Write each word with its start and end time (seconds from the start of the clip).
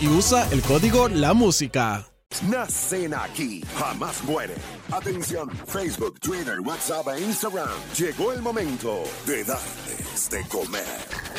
Y 0.00 0.08
usa 0.08 0.46
el 0.52 0.60
código 0.62 1.08
La 1.08 1.32
Música. 1.32 2.06
Nacen 2.48 3.14
aquí, 3.14 3.64
jamás 3.76 4.22
mueren. 4.24 4.56
Atención, 4.92 5.50
Facebook, 5.66 6.20
Twitter, 6.20 6.60
WhatsApp 6.60 7.08
e 7.08 7.20
Instagram. 7.22 7.68
Llegó 7.96 8.32
el 8.32 8.42
momento 8.42 9.02
de 9.26 9.42
darles 9.42 10.30
de 10.30 10.46
comer. 10.48 10.84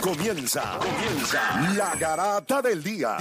Comienza, 0.01 0.79
comienza 0.79 1.73
la 1.77 1.95
garata 1.95 2.61
del 2.61 2.83
día. 2.83 3.15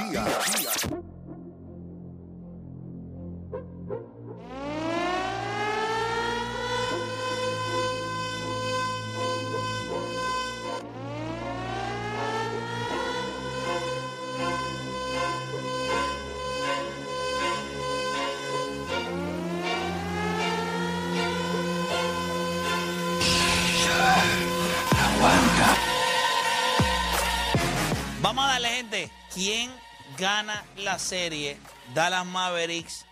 Gana 30.34 30.64
la 30.78 30.98
serie? 30.98 31.56
Dallas 31.94 32.26
Mavericks, 32.26 33.06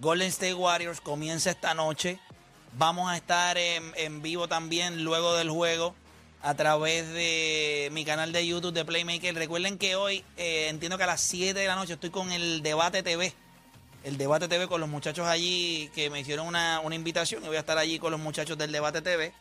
Golden 0.00 0.26
State 0.26 0.54
Warriors 0.54 1.00
comienza 1.00 1.50
esta 1.50 1.72
noche. 1.72 2.18
Vamos 2.76 3.08
a 3.08 3.16
estar 3.16 3.56
en, 3.56 4.20
vivo 4.20 4.48
también 4.48 5.04
luego 5.04 5.36
del 5.36 5.50
juego 5.50 5.94
a 6.42 6.54
través 6.54 7.08
de 7.12 7.90
mi 7.92 8.04
canal 8.04 8.32
de 8.32 8.44
YouTube 8.44 8.72
de 8.72 8.84
Playmaker. 8.84 9.36
Recuerden 9.36 9.78
que 9.78 9.94
hoy, 9.94 10.24
eh, 10.36 10.66
entiendo 10.68 10.98
que 10.98 11.04
a 11.04 11.06
las 11.06 11.20
7 11.20 11.56
de 11.56 11.66
la 11.68 11.76
noche 11.76 11.92
estoy 11.92 12.10
con 12.10 12.32
el 12.32 12.60
Debate 12.62 13.04
TV. 13.04 13.32
El 14.02 14.18
Debate 14.18 14.48
TV 14.48 14.66
con 14.66 14.80
los 14.80 14.90
muchachos 14.90 15.28
allí 15.28 15.90
que 15.94 16.10
me 16.10 16.18
hicieron 16.18 16.48
una, 16.48 16.80
una 16.80 16.96
invitación 16.96 17.44
y 17.44 17.46
voy 17.46 17.56
a 17.56 17.60
estar 17.60 17.78
allí 17.78 18.00
con 18.00 18.10
los 18.10 18.18
muchachos 18.18 18.58
del 18.58 18.72
Debate 18.72 19.00
TV. 19.00 19.32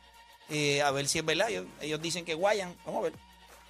eh, 0.50 0.84
a 0.84 0.92
ver 0.92 1.08
si 1.08 1.18
es 1.18 1.26
verdad. 1.26 1.48
Ellos 1.82 2.00
dicen 2.00 2.26
que 2.26 2.36
guayan. 2.36 2.76
Vamos 2.86 3.00
a 3.00 3.04
ver. 3.10 3.29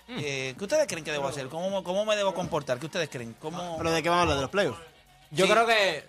Eh, 0.09 0.55
¿Qué 0.57 0.63
ustedes 0.63 0.87
creen 0.87 1.03
que 1.03 1.11
debo 1.11 1.27
hacer? 1.27 1.47
¿Cómo, 1.49 1.83
¿Cómo 1.83 2.05
me 2.05 2.15
debo 2.15 2.33
comportar? 2.33 2.79
¿Qué 2.79 2.87
ustedes 2.87 3.09
creen? 3.09 3.35
¿Cómo... 3.39 3.77
¿Pero 3.77 3.91
de 3.91 4.01
qué 4.01 4.09
vamos 4.09 4.19
a 4.19 4.23
hablar? 4.23 4.37
¿De 4.37 4.41
los 4.41 4.51
playoffs? 4.51 4.79
Yo 5.31 5.45
Sí. 5.45 5.51
creo 5.51 5.65
que. 5.67 6.05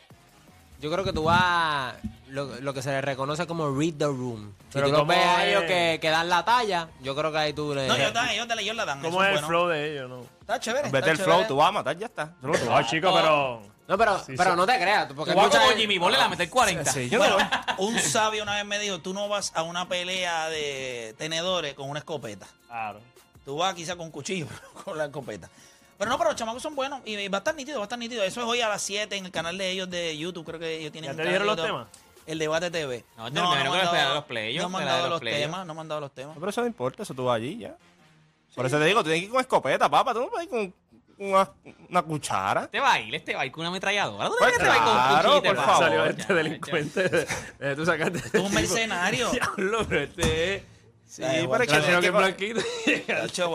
Yo 0.80 0.90
creo 0.90 1.04
que 1.04 1.12
tú 1.12 1.24
vas. 1.24 1.94
Lo, 2.28 2.46
lo 2.60 2.72
que 2.72 2.80
se 2.80 2.88
le 2.90 3.02
reconoce 3.02 3.46
como 3.46 3.68
read 3.76 3.94
the 3.98 4.06
room. 4.06 4.54
Si 4.68 4.74
Pero 4.74 4.86
tú 4.86 4.92
los 4.92 5.00
¿cómo 5.00 5.10
ves 5.12 5.18
a 5.26 5.44
es? 5.44 5.48
ellos 5.50 5.64
que, 5.64 5.98
que 6.00 6.08
dan 6.08 6.28
la 6.30 6.42
talla, 6.44 6.88
yo 7.02 7.14
creo 7.14 7.30
que 7.30 7.36
ahí 7.38 7.52
tú 7.52 7.74
le. 7.74 7.86
No, 7.86 7.96
ellos, 7.96 8.14
dan, 8.14 8.30
ellos, 8.30 8.46
ellos 8.58 8.76
la 8.76 8.84
dan. 8.86 9.02
¿Cómo 9.02 9.22
eso 9.22 9.24
es 9.24 9.26
el 9.28 9.32
bueno. 9.34 9.48
flow 9.48 9.68
de 9.68 9.92
ellos? 9.92 10.08
No, 10.08 10.20
Está 10.40 10.58
chévere. 10.58 10.84
Vete 10.88 10.98
está 10.98 11.10
el 11.10 11.16
chévere. 11.18 11.34
flow, 11.36 11.48
tú 11.48 11.56
vas 11.56 11.68
a 11.68 11.72
matar, 11.72 11.98
ya 11.98 12.06
está. 12.06 12.32
Tú 12.40 12.46
no 12.46 12.52
vas. 12.70 12.88
chico, 12.88 13.12
pero. 13.14 13.62
No, 13.88 13.98
pero, 13.98 14.18
Sí, 14.20 14.34
pero 14.36 14.52
sí. 14.52 14.56
no 14.56 14.64
te 14.66 14.76
creas. 14.80 15.12
Porque 15.12 15.32
Tú 15.32 15.36
vas 15.36 15.46
mucha- 15.48 15.60
como 15.60 15.76
Jimmy 15.76 15.98
Ball, 15.98 16.12
le 16.12 16.18
la 16.18 16.28
meter 16.28 16.48
40. 16.48 16.90
Sí, 16.92 17.10
yo 17.10 17.18
Bueno, 17.18 17.36
no- 17.38 17.74
un 17.84 17.98
sabio 17.98 18.42
una 18.44 18.54
vez 18.54 18.64
me 18.64 18.78
dijo, 18.78 19.00
tú 19.00 19.12
no 19.12 19.28
vas 19.28 19.52
a 19.56 19.62
una 19.64 19.86
pelea 19.88 20.48
de 20.48 21.14
tenedores 21.18 21.74
con 21.74 21.90
una 21.90 21.98
escopeta. 21.98 22.46
Claro. 22.68 23.00
Tú 23.44 23.56
vas 23.56 23.74
quizá 23.74 23.96
con 23.96 24.06
un 24.06 24.12
cuchillo, 24.12 24.46
con 24.84 24.96
la 24.98 25.06
escopeta. 25.06 25.48
Pero 25.98 26.10
no, 26.10 26.16
pero 26.18 26.30
los 26.30 26.38
chamacos 26.38 26.62
son 26.62 26.74
buenos 26.74 27.00
y 27.04 27.28
va 27.28 27.38
a 27.38 27.40
estar 27.40 27.54
nítido, 27.54 27.78
va 27.78 27.84
a 27.84 27.86
estar 27.86 27.98
nítido. 27.98 28.22
Eso 28.22 28.40
es 28.40 28.46
hoy 28.46 28.60
a 28.62 28.68
las 28.68 28.80
7 28.82 29.14
en 29.16 29.26
el 29.26 29.30
canal 29.32 29.58
de 29.58 29.70
ellos 29.70 29.90
de 29.90 30.16
YouTube. 30.16 30.46
Creo 30.46 30.58
que 30.58 30.78
ellos 30.78 30.92
tienen 30.92 31.10
¿Ya 31.16 31.22
te 31.22 31.28
de 31.28 31.38
los 31.40 31.56
temas? 31.56 31.88
El 32.26 32.38
debate 32.38 32.70
TV. 32.70 33.04
No, 33.16 33.24
te 33.26 33.32
primero 33.32 33.50
me 33.50 33.56
que 33.56 33.64
han 33.66 33.66
esperar 33.84 33.92
dado- 34.04 34.14
los 34.14 34.24
playoffs, 34.24 34.62
No 34.62 34.68
me 34.70 34.76
han 34.76 34.82
esperar 34.82 34.96
dado 34.98 35.02
los 35.08 35.10
los 35.10 35.20
playoffs. 35.20 35.42
temas, 35.42 35.66
no 35.66 35.74
me 35.74 35.80
han 35.80 35.88
dado 35.88 36.00
los 36.00 36.14
temas. 36.14 36.34
No, 36.36 36.40
pero 36.40 36.50
eso 36.50 36.60
no 36.62 36.66
importa, 36.68 37.02
eso 37.02 37.12
tú 37.14 37.24
vas 37.24 37.36
allí 37.36 37.58
ya. 37.58 37.76
Por 38.54 38.66
eso 38.66 38.78
te 38.78 38.84
digo, 38.84 39.00
tú 39.00 39.04
tienes 39.04 39.20
que 39.22 39.26
ir 39.26 39.30
con 39.30 39.40
escopeta, 39.40 39.88
papá. 39.90 40.14
Tú 40.14 40.20
no 40.20 40.28
puedes 40.30 40.46
ir 40.46 40.50
con 40.50 40.74
una, 41.18 41.50
una 41.88 42.02
cuchara. 42.02 42.62
Este 42.72 42.78
ir, 43.06 43.14
este 43.14 43.32
ir 43.44 43.52
con 43.52 43.60
una 43.60 43.68
ametralladora. 43.68 44.28
¿Tú 44.28 44.34
Pues 44.38 44.52
este 44.54 44.68
a 44.68 44.76
ir 44.76 44.82
con 44.82 44.88
un 44.88 44.94
claro, 44.94 45.28
cuchillo 45.28 45.42
te 45.42 45.48
por 45.48 45.64
favor. 45.64 45.84
Salió 45.84 46.04
este 46.06 46.22
ya. 46.28 46.34
delincuente. 46.34 47.26
Eh, 47.60 47.74
tú 47.76 47.84
sacaste. 47.84 48.30
Tú 48.30 48.42
un 48.44 48.54
mercenario. 48.54 49.30
Diablo, 49.32 49.86
pero 49.88 50.00
este. 50.02 50.64
Sí, 51.10 51.24
Ay, 51.24 51.44
pero 51.50 51.64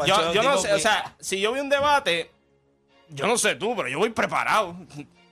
yo, 0.05 0.33
yo 0.33 0.43
no 0.43 0.57
sé, 0.57 0.67
que- 0.67 0.73
o 0.73 0.79
sea, 0.79 1.15
si 1.19 1.39
yo 1.39 1.53
vi 1.53 1.61
un 1.61 1.69
debate, 1.69 2.29
yo 3.07 3.27
no 3.27 3.37
sé 3.37 3.55
tú, 3.55 3.73
pero 3.77 3.87
yo 3.87 3.97
voy 3.97 4.09
preparado. 4.09 4.75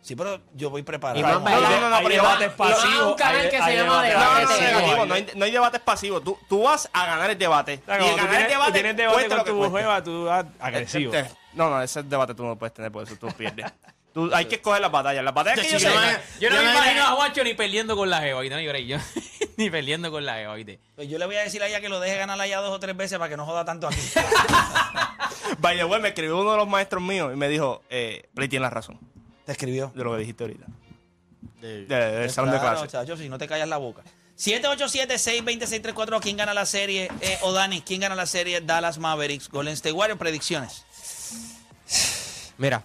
Sí, 0.02 0.16
pero 0.16 0.40
yo 0.54 0.70
voy 0.70 0.82
Y 0.82 0.84
preparado. 0.84 1.22
más 1.42 1.54
No, 1.54 1.62
no, 1.70 1.80
no, 1.82 1.90
no, 1.90 1.96
hay 1.98 2.04
pero 2.06 2.16
debates 2.24 2.48
Ah, 2.48 2.52
un 2.52 2.58
pasivos. 2.58 3.16
canal 3.18 3.36
hay- 3.42 3.50
que 3.50 3.58
se 3.58 3.64
hay 3.64 3.78
llama 3.78 3.88
No, 3.88 3.96
no, 3.96 4.02
no, 4.02 4.10
Debate. 4.10 4.72
no, 4.74 4.78
hay- 4.78 5.08
no, 5.08 5.14
hay, 5.16 5.28
no 5.36 5.46
hay 5.46 5.52
debates 5.52 5.82
pasivos. 5.82 6.24
Tú, 6.24 6.38
tú 6.48 6.64
vas 6.64 6.90
a 6.94 7.06
ganar 7.06 7.30
el 7.30 7.38
debate. 7.38 7.82
O 7.82 7.86
sea, 7.86 7.96
y 7.98 8.00
ganar 8.10 8.18
tienes, 8.30 8.42
el 8.44 8.50
debate, 8.52 8.72
tienes 8.74 8.98
debate 8.98 9.30
con 9.30 9.46
tu 9.46 10.04
tú 10.04 10.24
vas 10.26 10.46
agresivo. 10.60 11.14
Este- 11.14 11.36
No, 11.54 11.70
no, 11.70 11.82
ese 11.82 12.04
debate 12.04 12.34
tú 12.36 12.44
no 12.44 12.50
lo 12.50 12.56
puedes 12.58 12.74
tener, 12.74 12.92
por 12.92 13.04
eso 13.04 13.16
tú 13.18 13.28
pierdes. 13.28 13.66
Tú, 14.14 14.30
hay 14.34 14.46
que 14.46 14.56
escoger 14.56 14.80
las 14.82 14.92
batallas. 14.92 15.24
Las 15.24 15.34
batallas 15.34 15.66
que 15.66 15.72
yo 15.72 15.78
yo 15.80 15.90
Yo 16.40 16.50
no 16.50 16.56
Yo 16.58 16.62
me 16.62 16.68
me- 16.68 16.72
imagino 16.76 17.04
a 17.04 17.12
Juancho 17.14 17.44
ni 17.44 17.54
perdiendo 17.56 17.96
con 17.96 18.10
la 18.10 18.20
¿oíste? 18.36 18.56
No 18.56 18.62
lloré 18.62 18.86
yo. 18.86 18.98
ni 19.58 19.70
perdiendo 19.72 20.12
con 20.12 20.24
la 20.26 20.52
¿oíste? 20.52 20.80
Pues 20.96 21.10
yo 21.10 21.18
le 21.18 21.26
voy 21.26 21.36
a 21.36 21.42
decir 21.44 21.64
a 21.64 21.68
ella 21.68 21.82
que 21.82 21.90
lo 21.90 22.00
deje 22.00 22.18
ganar 22.18 22.40
allá 22.40 22.60
dos 22.60 22.72
o 22.72 22.80
tres 22.80 22.96
veces 22.96 23.18
para 23.18 23.30
que 23.30 23.38
no 23.38 23.46
joda 23.46 23.66
tanto 23.66 23.88
aquí. 23.88 23.98
By 25.60 25.76
the 25.78 25.86
way, 25.86 26.00
me 26.02 26.10
escribió 26.10 26.40
uno 26.40 26.52
de 26.52 26.58
los 26.58 26.68
maestros 26.68 27.02
míos 27.02 27.32
y 27.34 27.38
me 27.38 27.48
dijo, 27.50 27.82
eh, 27.90 28.28
Play 28.36 28.48
tiene 28.50 28.64
la 28.64 28.70
razón 28.70 29.00
Te 29.46 29.52
escribió. 29.54 29.92
de 29.96 30.04
lo 30.04 30.12
que 30.14 30.20
dijiste 30.20 30.44
ahorita. 30.44 30.66
De- 31.62 31.86
De- 31.86 32.12
del 32.20 32.30
salón 32.30 32.52
de 32.52 32.60
clase. 32.60 32.88
chacho, 32.88 33.18
si 33.18 33.30
no 33.30 33.38
te 33.38 33.48
callas 33.48 33.68
la 33.68 33.78
boca. 33.78 34.04
787-620-634, 34.38 36.20
¿quién 36.22 36.38
gana 36.38 36.54
la 36.54 36.66
serie? 36.66 37.10
Eh, 37.22 37.38
o 37.42 37.52
Dani, 37.54 37.82
¿quién 37.82 38.02
gana 38.02 38.16
la 38.16 38.26
serie? 38.26 38.62
Dallas 38.62 38.98
Mavericks, 38.98 39.50
Golden 39.50 39.74
State 39.74 39.94
Warriors, 39.94 40.20
predicciones. 40.20 40.86
Mira, 42.58 42.84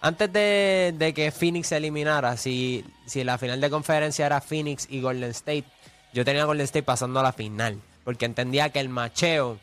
antes 0.00 0.32
de, 0.32 1.12
que 1.14 1.32
Phoenix 1.32 1.68
se 1.68 1.76
eliminara, 1.76 2.36
si, 2.36 2.84
si 3.06 3.24
la 3.24 3.38
final 3.38 3.60
de 3.60 3.70
conferencia 3.70 4.26
era 4.26 4.40
Phoenix 4.40 4.86
y 4.88 5.00
Golden 5.00 5.30
State, 5.30 5.64
yo 6.12 6.24
tenía 6.24 6.44
Golden 6.44 6.64
State 6.64 6.84
pasando 6.84 7.20
a 7.20 7.22
la 7.22 7.32
final. 7.32 7.80
Porque 8.04 8.24
entendía 8.24 8.70
que 8.70 8.80
el 8.80 8.88
macheo 8.88 9.58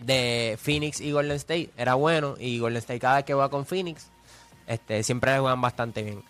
de 0.00 0.58
Phoenix 0.60 1.00
y 1.00 1.12
Golden 1.12 1.36
State 1.36 1.70
era 1.76 1.94
bueno. 1.94 2.34
Y 2.38 2.58
Golden 2.58 2.78
State 2.78 3.00
cada 3.00 3.16
vez 3.16 3.24
que 3.24 3.34
va 3.34 3.48
con 3.48 3.66
Phoenix, 3.66 4.10
este, 4.66 5.02
siempre 5.02 5.38
juegan 5.38 5.60
bastante 5.60 6.02
bien. 6.02 6.22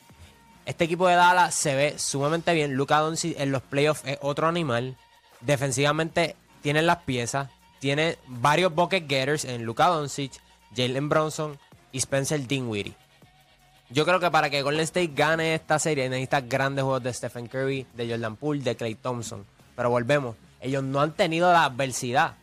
Este 0.64 0.84
equipo 0.84 1.08
de 1.08 1.16
Dallas 1.16 1.54
se 1.54 1.74
ve 1.74 1.98
sumamente 1.98 2.54
bien. 2.54 2.74
Luka 2.74 2.98
Doncic 3.00 3.38
en 3.38 3.52
los 3.52 3.62
playoffs 3.62 4.02
es 4.06 4.18
otro 4.22 4.46
animal. 4.46 4.96
Defensivamente 5.40 6.36
tiene 6.62 6.82
las 6.82 6.98
piezas. 6.98 7.50
Tiene 7.80 8.16
varios 8.26 8.74
bucket 8.74 9.06
getters 9.06 9.44
en 9.44 9.64
Luka 9.64 9.88
Doncic, 9.88 10.32
Jalen 10.74 11.10
Bronson 11.10 11.58
y 11.92 11.98
Spencer 11.98 12.46
Dinwiddie. 12.46 12.94
Yo 13.94 14.04
creo 14.04 14.18
que 14.18 14.28
para 14.28 14.50
que 14.50 14.60
Golden 14.62 14.80
State 14.80 15.12
gane 15.14 15.54
esta 15.54 15.78
serie 15.78 16.08
necesitas 16.08 16.48
grandes 16.48 16.82
juegos 16.82 17.04
de 17.04 17.14
Stephen 17.14 17.46
Curry, 17.46 17.86
de 17.94 18.10
Jordan 18.10 18.34
Poole, 18.34 18.60
de 18.60 18.74
Clay 18.74 18.96
Thompson. 18.96 19.46
Pero 19.76 19.88
volvemos, 19.88 20.34
ellos 20.60 20.82
no 20.82 21.00
han 21.00 21.12
tenido 21.12 21.52
la 21.52 21.66
adversidad. 21.66 22.34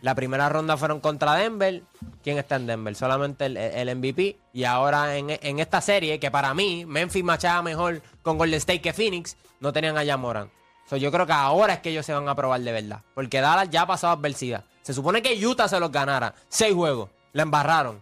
La 0.00 0.14
primera 0.14 0.48
ronda 0.48 0.78
fueron 0.78 1.00
contra 1.00 1.34
Denver. 1.34 1.82
¿Quién 2.22 2.38
está 2.38 2.56
en 2.56 2.66
Denver? 2.66 2.94
Solamente 2.94 3.44
el, 3.44 3.96
MVP. 3.96 4.38
Y 4.54 4.64
ahora 4.64 5.18
en, 5.18 5.28
en 5.28 5.58
esta 5.58 5.82
serie, 5.82 6.18
que 6.18 6.30
para 6.30 6.54
mí 6.54 6.86
Memphis 6.86 7.22
machaba 7.22 7.60
mejor 7.60 8.00
con 8.22 8.38
Golden 8.38 8.56
State 8.56 8.80
que 8.80 8.94
Phoenix, 8.94 9.36
no 9.60 9.74
tenían 9.74 9.98
a 9.98 10.06
Jamoran. 10.06 10.50
So, 10.88 10.96
yo 10.96 11.12
creo 11.12 11.26
que 11.26 11.34
ahora 11.34 11.74
es 11.74 11.80
que 11.80 11.90
ellos 11.90 12.06
se 12.06 12.14
van 12.14 12.30
a 12.30 12.34
probar 12.34 12.62
de 12.62 12.72
verdad. 12.72 13.02
Porque 13.14 13.42
Dallas 13.42 13.68
ya 13.68 13.82
ha 13.82 13.86
pasado 13.86 14.14
adversidad. 14.14 14.64
Se 14.80 14.94
supone 14.94 15.20
que 15.20 15.46
Utah 15.46 15.68
se 15.68 15.78
los 15.78 15.92
ganara. 15.92 16.34
Seis 16.48 16.72
juegos. 16.72 17.10
La 17.34 17.42
embarraron. 17.42 18.00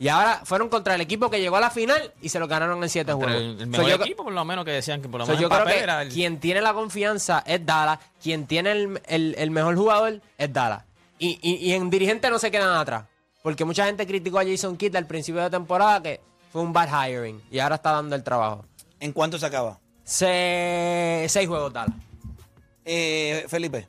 Y 0.00 0.06
ahora 0.08 0.42
fueron 0.44 0.68
contra 0.68 0.94
el 0.94 1.00
equipo 1.00 1.28
que 1.28 1.40
llegó 1.40 1.56
a 1.56 1.60
la 1.60 1.70
final 1.70 2.12
y 2.22 2.28
se 2.28 2.38
los 2.38 2.48
ganaron 2.48 2.80
en 2.82 2.88
siete 2.88 3.12
juegos. 3.12 3.34
el, 3.34 3.50
el 3.52 3.58
So, 3.60 3.66
mejor 3.66 3.88
yo, 3.88 3.94
equipo, 3.96 4.22
por 4.24 4.32
lo 4.32 4.44
menos, 4.44 4.64
que 4.64 4.70
decían 4.70 5.02
que 5.02 5.08
por 5.08 5.18
lo 5.20 5.26
so, 5.26 5.32
menos 5.32 5.42
yo 5.42 5.48
creo 5.48 5.66
que 5.66 5.78
era 5.82 6.02
el- 6.02 6.08
quien 6.12 6.38
tiene 6.38 6.60
la 6.60 6.72
confianza 6.72 7.42
es 7.44 7.66
Dallas. 7.66 7.98
Quien 8.22 8.46
tiene 8.46 8.70
el, 8.72 9.02
el- 9.06 9.34
el 9.36 9.50
mejor 9.50 9.74
jugador 9.76 10.20
es 10.38 10.52
Dallas. 10.52 10.84
Y, 11.18 11.38
y- 11.42 11.56
y 11.56 11.72
en 11.72 11.90
dirigente 11.90 12.30
no 12.30 12.38
se 12.38 12.50
quedan 12.50 12.76
atrás. 12.76 13.04
Porque 13.42 13.64
mucha 13.64 13.86
gente 13.86 14.06
criticó 14.06 14.38
a 14.38 14.44
Jason 14.44 14.76
Kidd 14.76 14.94
al 14.94 15.06
principio 15.06 15.42
de 15.42 15.50
temporada 15.50 16.00
que 16.02 16.20
fue 16.52 16.62
un 16.62 16.72
bad 16.72 16.88
hiring. 16.88 17.42
Y 17.50 17.58
ahora 17.58 17.74
está 17.76 17.90
dando 17.92 18.14
el 18.14 18.22
trabajo. 18.22 18.64
¿En 19.00 19.12
cuánto 19.12 19.36
se 19.38 19.46
acaba? 19.46 19.80
Se- 20.04 21.26
seis 21.28 21.48
juegos 21.48 21.72
Dallas. 21.72 21.96
Eh, 22.84 23.44
Felipe. 23.48 23.86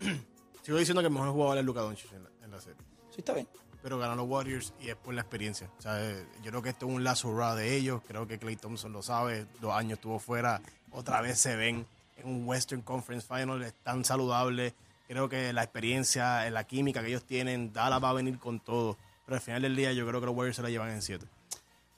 Sigo 0.62 0.78
diciendo 0.78 1.02
que 1.02 1.06
el 1.08 1.12
mejor 1.14 1.30
jugador 1.30 1.58
es 1.58 1.64
Luka 1.64 1.80
Doncic 1.82 2.10
en 2.12 2.24
la, 2.24 2.30
en 2.44 2.50
la 2.50 2.60
serie. 2.60 2.78
Sí, 3.10 3.16
está 3.18 3.32
bien. 3.32 3.46
Pero 3.84 3.98
ganan 3.98 4.16
los 4.16 4.26
Warriors 4.26 4.72
y 4.80 4.88
es 4.88 4.96
por 4.96 5.12
la 5.12 5.20
experiencia. 5.20 5.68
O 5.78 5.82
sea, 5.82 6.00
yo 6.42 6.50
creo 6.50 6.62
que 6.62 6.70
esto 6.70 6.86
es 6.86 6.92
un 6.94 7.04
lazo 7.04 7.36
raw 7.36 7.54
de 7.54 7.76
ellos. 7.76 8.00
Creo 8.08 8.26
que 8.26 8.38
Clay 8.38 8.56
Thompson 8.56 8.94
lo 8.94 9.02
sabe. 9.02 9.44
Dos 9.60 9.74
años 9.74 9.98
estuvo 9.98 10.18
fuera. 10.18 10.62
Otra 10.90 11.20
vez 11.20 11.38
se 11.38 11.54
ven 11.54 11.84
en 12.16 12.26
un 12.26 12.48
Western 12.48 12.80
Conference 12.80 13.26
Final. 13.28 13.62
Están 13.62 14.02
saludables. 14.06 14.72
Creo 15.06 15.28
que 15.28 15.52
la 15.52 15.62
experiencia, 15.62 16.48
la 16.48 16.64
química 16.64 17.02
que 17.02 17.08
ellos 17.08 17.24
tienen, 17.24 17.74
Dallas 17.74 18.02
va 18.02 18.08
a 18.08 18.14
venir 18.14 18.38
con 18.38 18.58
todo. 18.58 18.96
Pero 19.26 19.36
al 19.36 19.42
final 19.42 19.60
del 19.60 19.76
día 19.76 19.92
yo 19.92 20.08
creo 20.08 20.18
que 20.18 20.26
los 20.28 20.34
Warriors 20.34 20.56
se 20.56 20.62
la 20.62 20.70
llevan 20.70 20.88
en 20.88 21.02
siete. 21.02 21.26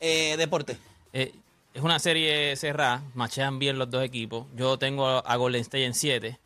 Eh, 0.00 0.34
deporte. 0.36 0.76
Eh, 1.12 1.36
es 1.72 1.82
una 1.82 2.00
serie 2.00 2.56
cerrada, 2.56 3.04
machean 3.14 3.60
bien 3.60 3.78
los 3.78 3.88
dos 3.88 4.02
equipos. 4.02 4.48
Yo 4.56 4.76
tengo 4.76 5.06
a 5.06 5.36
Golden 5.36 5.60
State 5.60 5.84
en 5.84 5.94
7. 5.94 6.36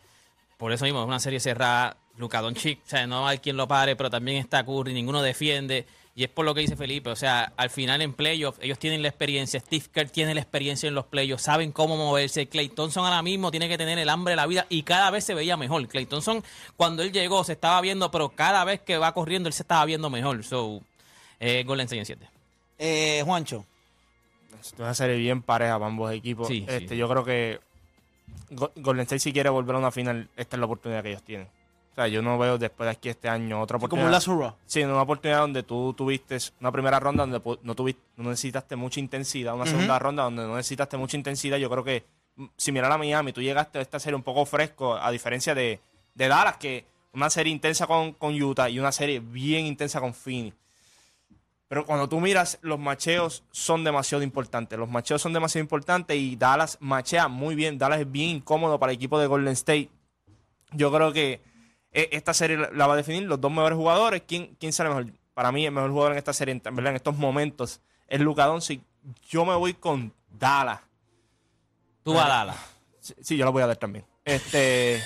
Por 0.61 0.73
eso 0.73 0.85
mismo, 0.85 1.01
es 1.01 1.07
una 1.07 1.19
serie 1.19 1.41
cerrada. 1.41 1.97
Luka 2.19 2.43
Doncic, 2.43 2.81
o 2.85 2.89
sea, 2.89 3.07
no 3.07 3.27
hay 3.27 3.39
quien 3.39 3.57
lo 3.57 3.67
pare, 3.67 3.97
pero 3.97 4.11
también 4.11 4.37
está 4.37 4.63
Curry, 4.63 4.93
ninguno 4.93 5.23
defiende. 5.23 5.87
Y 6.15 6.25
es 6.25 6.29
por 6.29 6.45
lo 6.45 6.55
que 6.55 6.61
dice 6.61 6.77
Felipe, 6.77 7.09
o 7.09 7.17
sea, 7.17 7.55
al 7.57 7.71
final 7.71 8.03
en 8.03 8.13
playoffs, 8.13 8.59
ellos 8.61 8.79
tienen 8.79 9.01
la 9.01 9.09
experiencia, 9.09 9.59
Steve 9.59 9.87
Kerr 9.91 10.11
tiene 10.11 10.35
la 10.35 10.43
experiencia 10.43 10.87
en 10.87 10.95
los 10.95 11.07
playoffs, 11.07 11.45
saben 11.45 11.73
cómo 11.73 11.97
moverse. 11.97 12.47
Clay 12.47 12.69
Thompson 12.69 13.07
ahora 13.07 13.23
mismo 13.23 13.51
tiene 13.51 13.71
que 13.71 13.79
tener 13.79 13.99
el 13.99 14.09
hambre 14.11 14.33
de 14.33 14.37
la 14.37 14.47
vida 14.47 14.67
y 14.69 14.83
cada 14.83 15.11
vez 15.11 15.25
se 15.25 15.33
veía 15.33 15.57
mejor. 15.57 15.89
Clay 15.89 16.05
Thompson, 16.05 16.45
cuando 16.77 17.03
él 17.03 17.11
llegó, 17.11 17.43
se 17.43 17.53
estaba 17.53 17.81
viendo, 17.81 18.11
pero 18.11 18.29
cada 18.29 18.63
vez 18.65 18.83
que 18.83 18.99
va 18.99 19.15
corriendo, 19.15 19.49
él 19.49 19.55
se 19.55 19.63
estaba 19.63 19.87
viendo 19.87 20.11
mejor. 20.11 20.45
So, 20.45 20.83
eh, 21.39 21.65
Golden 21.65 21.87
State 21.87 22.01
en 22.01 22.07
7. 22.07 22.29
Eh, 22.79 23.23
Juancho. 23.25 23.65
Es 24.61 24.75
una 24.77 24.93
serie 24.93 25.17
bien 25.17 25.41
pareja 25.41 25.79
para 25.79 25.87
ambos 25.87 26.13
equipos. 26.13 26.49
Sí, 26.49 26.67
este, 26.69 26.89
sí. 26.89 26.97
Yo 26.99 27.09
creo 27.09 27.25
que 27.25 27.61
Golden 28.51 29.03
State 29.03 29.21
si 29.21 29.33
quiere 29.33 29.49
volver 29.49 29.77
a 29.77 29.79
una 29.79 29.91
final, 29.91 30.29
esta 30.37 30.57
es 30.57 30.61
la 30.61 30.67
oportunidad 30.67 31.03
que 31.03 31.11
ellos 31.11 31.23
tienen. 31.23 31.49
O 31.93 31.95
sea, 31.95 32.09
yo 32.09 32.23
no 32.23 32.39
veo 32.39 32.57
después 32.57 32.87
de 32.87 32.93
aquí 32.93 33.09
este 33.09 33.29
año 33.29 33.61
otra 33.61 33.77
Como 33.77 33.87
oportunidad. 33.87 34.07
un 34.07 34.13
lazo 34.13 34.39
raw. 34.39 34.55
Sí, 34.65 34.83
una 34.83 35.03
oportunidad 35.03 35.41
donde 35.41 35.63
tú 35.63 35.93
tuviste 35.93 36.39
una 36.61 36.71
primera 36.71 37.01
ronda 37.01 37.27
donde 37.27 37.59
no, 37.63 37.75
tuviste, 37.75 38.01
no 38.17 38.31
necesitaste 38.31 38.77
mucha 38.77 39.01
intensidad, 39.01 39.55
una 39.55 39.67
segunda 39.67 39.99
ronda 39.99 40.23
donde 40.25 40.45
no 40.47 40.57
necesitaste 40.57 40.97
mucha 40.97 41.17
intensidad. 41.17 41.59
Yo 41.59 41.69
creo 41.69 41.83
que 41.83 42.05
mm, 42.37 42.45
si 42.57 42.73
mirar 42.73 42.93
a 42.93 42.99
Miami, 42.99 43.33
tú 43.33 43.43
llegaste 43.43 43.79
a 43.79 43.83
esta 43.83 43.99
serie 43.99 44.17
un 44.17 44.23
poco 44.23 44.47
fresco, 44.47 44.95
a 44.95 45.11
diferencia 45.11 45.55
de, 45.55 45.81
de 46.15 46.29
Dallas, 46.29 46.57
que 46.59 46.85
una 47.13 47.29
serie 47.29 47.53
intensa 47.53 47.87
con, 47.89 48.13
con 48.13 48.41
Utah 48.41 48.71
y 48.71 48.79
una 48.79 48.93
serie 48.93 49.21
bien 49.21 49.67
intensa 49.67 50.01
con 50.01 50.15
Phoenix. 50.15 50.57
Pero 51.71 51.87
cuando 51.87 52.09
tú 52.09 52.19
miras, 52.19 52.59
los 52.63 52.81
macheos 52.81 53.45
son 53.53 53.85
demasiado 53.85 54.25
importantes. 54.25 54.77
Los 54.77 54.91
macheos 54.91 55.23
son 55.23 55.33
demasiado 55.33 55.63
importantes 55.63 56.17
y 56.17 56.35
Dallas 56.35 56.77
machea 56.81 57.29
muy 57.29 57.55
bien. 57.55 57.79
Dallas 57.79 58.01
es 58.01 58.11
bien 58.11 58.31
incómodo 58.39 58.77
para 58.81 58.91
el 58.91 58.97
equipo 58.97 59.21
de 59.21 59.29
Golden 59.29 59.53
State. 59.53 59.89
Yo 60.73 60.91
creo 60.93 61.13
que 61.13 61.41
eh, 61.93 62.09
esta 62.11 62.35
serie 62.35 62.57
la- 62.57 62.71
la 62.73 62.89
va 62.89 62.95
a 62.95 62.97
definir 62.97 63.23
los 63.23 63.41
dos 63.41 63.53
mejores 63.53 63.77
jugadores. 63.79 64.23
¿Quién, 64.27 64.57
quién 64.59 64.73
sale 64.73 64.89
mejor? 64.91 65.07
Para 65.33 65.53
mí, 65.53 65.65
el 65.65 65.71
mejor 65.71 65.91
jugador 65.93 66.13
en 66.13 66.19
esta 66.19 66.33
serie, 66.33 66.55
en, 66.55 66.75
¿verdad? 66.75 66.91
en 66.91 66.97
estos 66.97 67.17
momentos, 67.17 67.81
es 68.09 68.21
Luka 68.21 68.47
Doncic. 68.47 68.83
Yo 69.29 69.45
me 69.45 69.55
voy 69.55 69.75
con 69.75 70.13
Dallas. 70.29 70.81
Tú 72.03 72.15
vas 72.15 72.25
a 72.25 72.29
Dallas. 72.29 72.57
Sí, 72.99 73.15
sí, 73.21 73.37
yo 73.37 73.45
lo 73.45 73.53
voy 73.53 73.63
a 73.63 73.69
dar 73.69 73.77
también. 73.77 74.05
Este, 74.25 75.01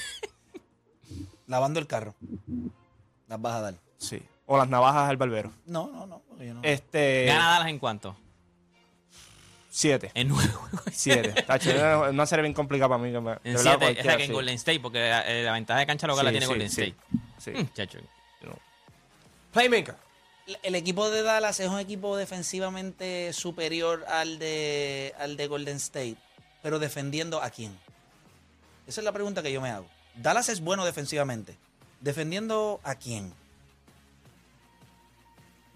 Lavando 1.47 1.79
el 1.79 1.87
carro. 1.87 2.15
Las 3.29 3.41
vas 3.41 3.55
a 3.55 3.61
dar. 3.61 3.75
sí. 3.99 4.23
O 4.47 4.59
las 4.59 4.69
navajas 4.69 5.09
al 5.09 5.17
barbero. 5.17 5.53
No, 5.67 5.89
no, 5.91 6.07
no. 6.07 6.23
porque 6.29 6.47
yo 6.47 6.55
no. 6.55 6.61
Este, 6.63 7.25
¿Gana 7.27 7.51
Dallas 7.53 7.69
en 7.69 7.79
cuánto? 7.79 8.17
siete. 9.71 10.11
En 10.15 10.29
nueve 10.29 10.53
juegos. 10.53 10.83
Siete. 10.93 11.43
Tacho, 11.47 11.71
es 11.71 12.11
una 12.11 12.27
serie 12.27 12.43
bien 12.43 12.55
complicada 12.55 12.91
para 12.91 13.03
mí. 13.03 13.11
que 13.13 13.21
me- 13.21 13.31
de 13.33 13.39
En 13.45 13.55
verdad, 13.55 13.63
7, 13.63 13.75
o 13.77 13.79
cualquiera, 13.79 14.03
sea 14.11 14.17
que 14.17 14.23
en 14.25 14.29
sí. 14.29 14.33
Golden 14.33 14.55
State, 14.55 14.81
porque 14.81 14.99
eh, 15.27 15.43
la 15.45 15.53
ventaja 15.53 15.81
de 15.81 15.87
cancha 15.87 16.07
local 16.07 16.25
la 16.27 16.31
Sí, 16.31 16.35
tiene 16.39 16.47
sí, 16.47 16.53
Golden 16.53 16.71
sí. 16.71 16.83
State. 16.83 16.97
Sí. 17.39 17.51
Mm, 17.51 17.73
chacho. 17.75 17.99
Playmaker. 19.53 19.95
El 20.63 20.75
equipo 20.75 21.09
de 21.11 21.23
Dallas 21.23 21.59
es 21.61 21.69
un 21.69 21.79
equipo 21.79 22.17
defensivamente 22.17 23.33
superior 23.33 24.05
al 24.09 24.39
de, 24.39 25.15
al 25.19 25.37
de 25.37 25.47
Golden 25.47 25.77
State, 25.77 26.17
pero 26.63 26.79
defendiendo 26.79 27.41
a 27.43 27.49
quién. 27.51 27.77
Esa 28.87 29.01
es 29.01 29.05
la 29.05 29.13
pregunta 29.13 29.43
que 29.43 29.53
yo 29.53 29.61
me 29.63 29.71
hago. 29.71 29.87
Dallas 30.17 30.49
es 30.51 30.61
bueno 30.61 30.85
defensivamente. 30.85 31.57
¿Defendiendo 32.01 32.81
a 32.85 32.97
quién? 32.97 33.33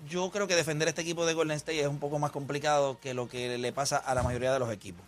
Yo 0.07 0.31
creo 0.31 0.47
que 0.47 0.55
defender 0.55 0.89
este 0.89 1.03
equipo 1.03 1.27
de 1.27 1.35
Golden 1.35 1.57
State 1.57 1.81
es 1.81 1.89
un 1.89 1.99
poco 1.99 2.19
más 2.19 2.31
complicado 2.31 2.99
que 3.01 3.15
lo 3.15 3.29
que 3.29 3.59
le 3.59 3.73
pasa 3.73 3.97
a 3.97 4.15
la 4.15 4.23
mayoría 4.23 4.53
de 4.53 4.59
los 4.59 4.73
equipos. 4.73 5.05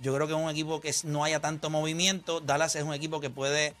Yo 0.00 0.14
creo 0.14 0.26
que 0.26 0.32
es 0.32 0.38
un 0.38 0.48
equipo 0.48 0.80
que 0.80 0.94
no 1.04 1.22
haya 1.22 1.40
tanto 1.40 1.70
movimiento. 1.70 2.40
Dallas 2.40 2.74
es 2.76 2.82
un 2.82 2.94
equipo 2.94 3.20
que 3.20 3.30
puede 3.30 3.66
eh, 3.66 3.74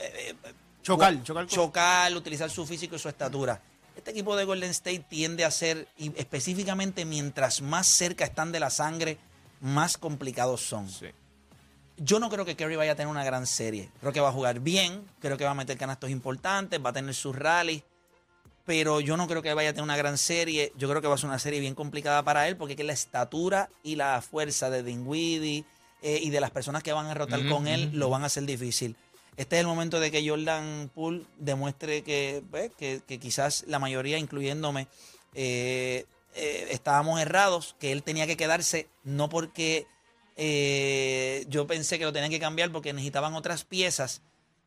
eh, 0.00 0.34
Chocar, 0.82 1.22
chocar. 1.46 2.14
utilizar 2.14 2.50
su 2.50 2.66
físico 2.66 2.96
y 2.96 2.98
su 2.98 3.08
estatura. 3.08 3.62
Este 3.96 4.10
equipo 4.10 4.36
de 4.36 4.44
Golden 4.44 4.70
State 4.70 5.06
tiende 5.08 5.44
a 5.44 5.50
ser, 5.50 5.88
y 5.96 6.12
específicamente 6.18 7.04
mientras 7.04 7.62
más 7.62 7.86
cerca 7.86 8.24
están 8.24 8.52
de 8.52 8.60
la 8.60 8.68
sangre, 8.68 9.16
más 9.60 9.96
complicados 9.96 10.60
son. 10.60 10.90
Sí. 10.90 11.06
Yo 11.96 12.18
no 12.18 12.28
creo 12.28 12.44
que 12.44 12.56
Curry 12.56 12.76
vaya 12.76 12.92
a 12.92 12.94
tener 12.96 13.08
una 13.08 13.24
gran 13.24 13.46
serie. 13.46 13.88
Creo 14.00 14.12
que 14.12 14.20
va 14.20 14.28
a 14.28 14.32
jugar 14.32 14.60
bien, 14.60 15.04
creo 15.20 15.38
que 15.38 15.44
va 15.44 15.52
a 15.52 15.54
meter 15.54 15.78
canastos 15.78 16.10
importantes, 16.10 16.84
va 16.84 16.90
a 16.90 16.92
tener 16.92 17.14
sus 17.14 17.34
rallies, 17.34 17.82
pero 18.64 19.00
yo 19.00 19.16
no 19.16 19.26
creo 19.26 19.42
que 19.42 19.52
vaya 19.54 19.70
a 19.70 19.72
tener 19.72 19.84
una 19.84 19.96
gran 19.96 20.18
serie. 20.18 20.72
Yo 20.76 20.88
creo 20.88 21.02
que 21.02 21.08
va 21.08 21.14
a 21.14 21.18
ser 21.18 21.28
una 21.28 21.38
serie 21.38 21.60
bien 21.60 21.74
complicada 21.74 22.22
para 22.22 22.48
él, 22.48 22.56
porque 22.56 22.72
es 22.72 22.76
que 22.76 22.84
la 22.84 22.92
estatura 22.92 23.68
y 23.82 23.96
la 23.96 24.22
fuerza 24.22 24.70
de 24.70 24.82
Dinwiddie 24.82 25.64
eh, 26.02 26.20
y 26.22 26.30
de 26.30 26.40
las 26.40 26.50
personas 26.50 26.82
que 26.82 26.92
van 26.92 27.06
a 27.06 27.14
rotar 27.14 27.46
con 27.48 27.66
él 27.66 27.90
lo 27.94 28.10
van 28.10 28.22
a 28.22 28.26
hacer 28.26 28.44
difícil. 28.44 28.96
Este 29.36 29.56
es 29.56 29.60
el 29.60 29.66
momento 29.66 29.98
de 29.98 30.10
que 30.10 30.26
Jordan 30.28 30.90
Poole 30.94 31.24
demuestre 31.38 32.02
que, 32.02 32.42
pues, 32.50 32.70
que, 32.78 33.02
que 33.06 33.18
quizás 33.18 33.64
la 33.66 33.80
mayoría, 33.80 34.18
incluyéndome, 34.18 34.86
eh, 35.34 36.06
eh, 36.36 36.68
estábamos 36.70 37.20
errados, 37.20 37.76
que 37.78 37.92
él 37.92 38.02
tenía 38.02 38.26
que 38.26 38.36
quedarse, 38.36 38.88
no 39.04 39.28
porque 39.28 39.86
eh, 40.36 41.44
yo 41.48 41.66
pensé 41.66 41.98
que 41.98 42.04
lo 42.04 42.12
tenían 42.12 42.30
que 42.30 42.40
cambiar 42.40 42.72
porque 42.72 42.92
necesitaban 42.92 43.34
otras 43.34 43.64
piezas, 43.64 44.20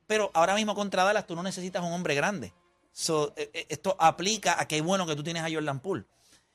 pero 0.08 0.32
ahora 0.34 0.56
mismo 0.56 0.76
contra 0.76 1.04
Dallas 1.04 1.28
tú 1.28 1.36
no 1.36 1.44
necesitas 1.44 1.84
un 1.84 1.92
hombre 1.92 2.16
grande. 2.16 2.54
So, 3.00 3.32
eh, 3.38 3.52
eh, 3.54 3.66
esto 3.70 3.96
aplica 4.00 4.60
a 4.60 4.68
que 4.68 4.78
es 4.78 4.84
bueno 4.84 5.06
que 5.06 5.16
tú 5.16 5.22
tienes 5.22 5.44
a 5.44 5.50
Jordan 5.54 5.80
Poole. 5.80 6.06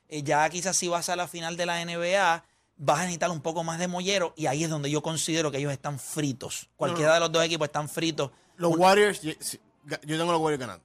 Eh, 0.09 0.25
ya 0.25 0.49
quizás 0.51 0.77
si 0.77 0.89
vas 0.89 1.09
a 1.09 1.15
la 1.15 1.29
final 1.29 1.57
de 1.57 1.67
la 1.67 1.81
NBA, 1.85 2.45
vas 2.79 2.99
a 2.99 3.03
necesitar 3.03 3.31
un 3.31 3.41
poco 3.41 3.63
más 3.63 3.79
de 3.79 3.87
mollero 3.87 4.35
y 4.37 4.47
ahí 4.47 4.65
es 4.65 4.71
donde 4.71 4.91
yo 4.91 5.03
considero 5.03 5.53
que 5.53 5.59
ellos 5.59 5.71
están 5.73 6.01
fritos. 6.01 6.69
Cualquiera 6.75 7.15
de 7.15 7.21
los 7.21 7.31
dos 7.31 7.45
equipos 7.45 7.67
están 7.67 7.89
fritos. 7.89 8.33
Los 8.57 8.77
Warriors, 8.77 9.21
yo 9.23 9.33
tengo 9.39 10.33
los 10.33 10.41
Warriors 10.41 10.59
ganando. 10.61 10.85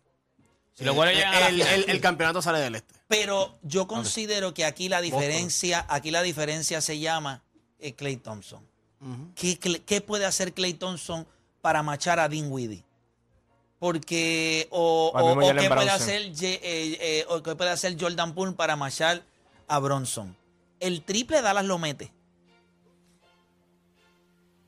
Si 0.76 0.84
los 0.84 0.96
Warriors 0.96 1.20
el, 1.26 1.56
final. 1.56 1.70
el- 1.74 1.90
el 1.90 2.02
campeonato 2.02 2.40
sale 2.40 2.60
del 2.60 2.76
este. 2.76 2.94
Pero 3.08 3.58
yo 3.64 3.88
considero 3.88 4.54
que 4.54 4.64
aquí 4.64 4.90
la 4.90 5.02
diferencia, 5.02 5.88
aquí 5.90 6.12
la 6.12 6.22
diferencia 6.22 6.82
se 6.82 7.00
llama 7.00 7.42
Clay 7.98 8.18
Thompson. 8.18 8.64
¿Qué, 9.34 9.58
qué 9.58 10.02
puede 10.02 10.26
hacer 10.26 10.54
Clay 10.54 10.76
Thompson 10.76 11.28
para 11.62 11.82
machar 11.82 12.20
a 12.20 12.30
Dinwiddie? 12.30 12.84
Porque, 13.79 14.67
o, 14.72 15.12
qué 15.60 15.69
puede 15.69 15.89
hacer, 15.91 16.22
eh, 16.41 16.60
eh, 16.63 17.25
o 17.29 17.43
qué 17.43 17.55
puede 17.55 17.69
hacer 17.69 17.96
Jordan 18.00 18.34
Poole 18.34 18.53
para 18.53 18.75
machar 18.75 19.24
a 19.67 19.79
Bronson. 19.79 20.36
El 20.79 21.03
triple 21.03 21.41
Dallas 21.41 21.65
lo 21.65 21.77
mete. 21.77 22.12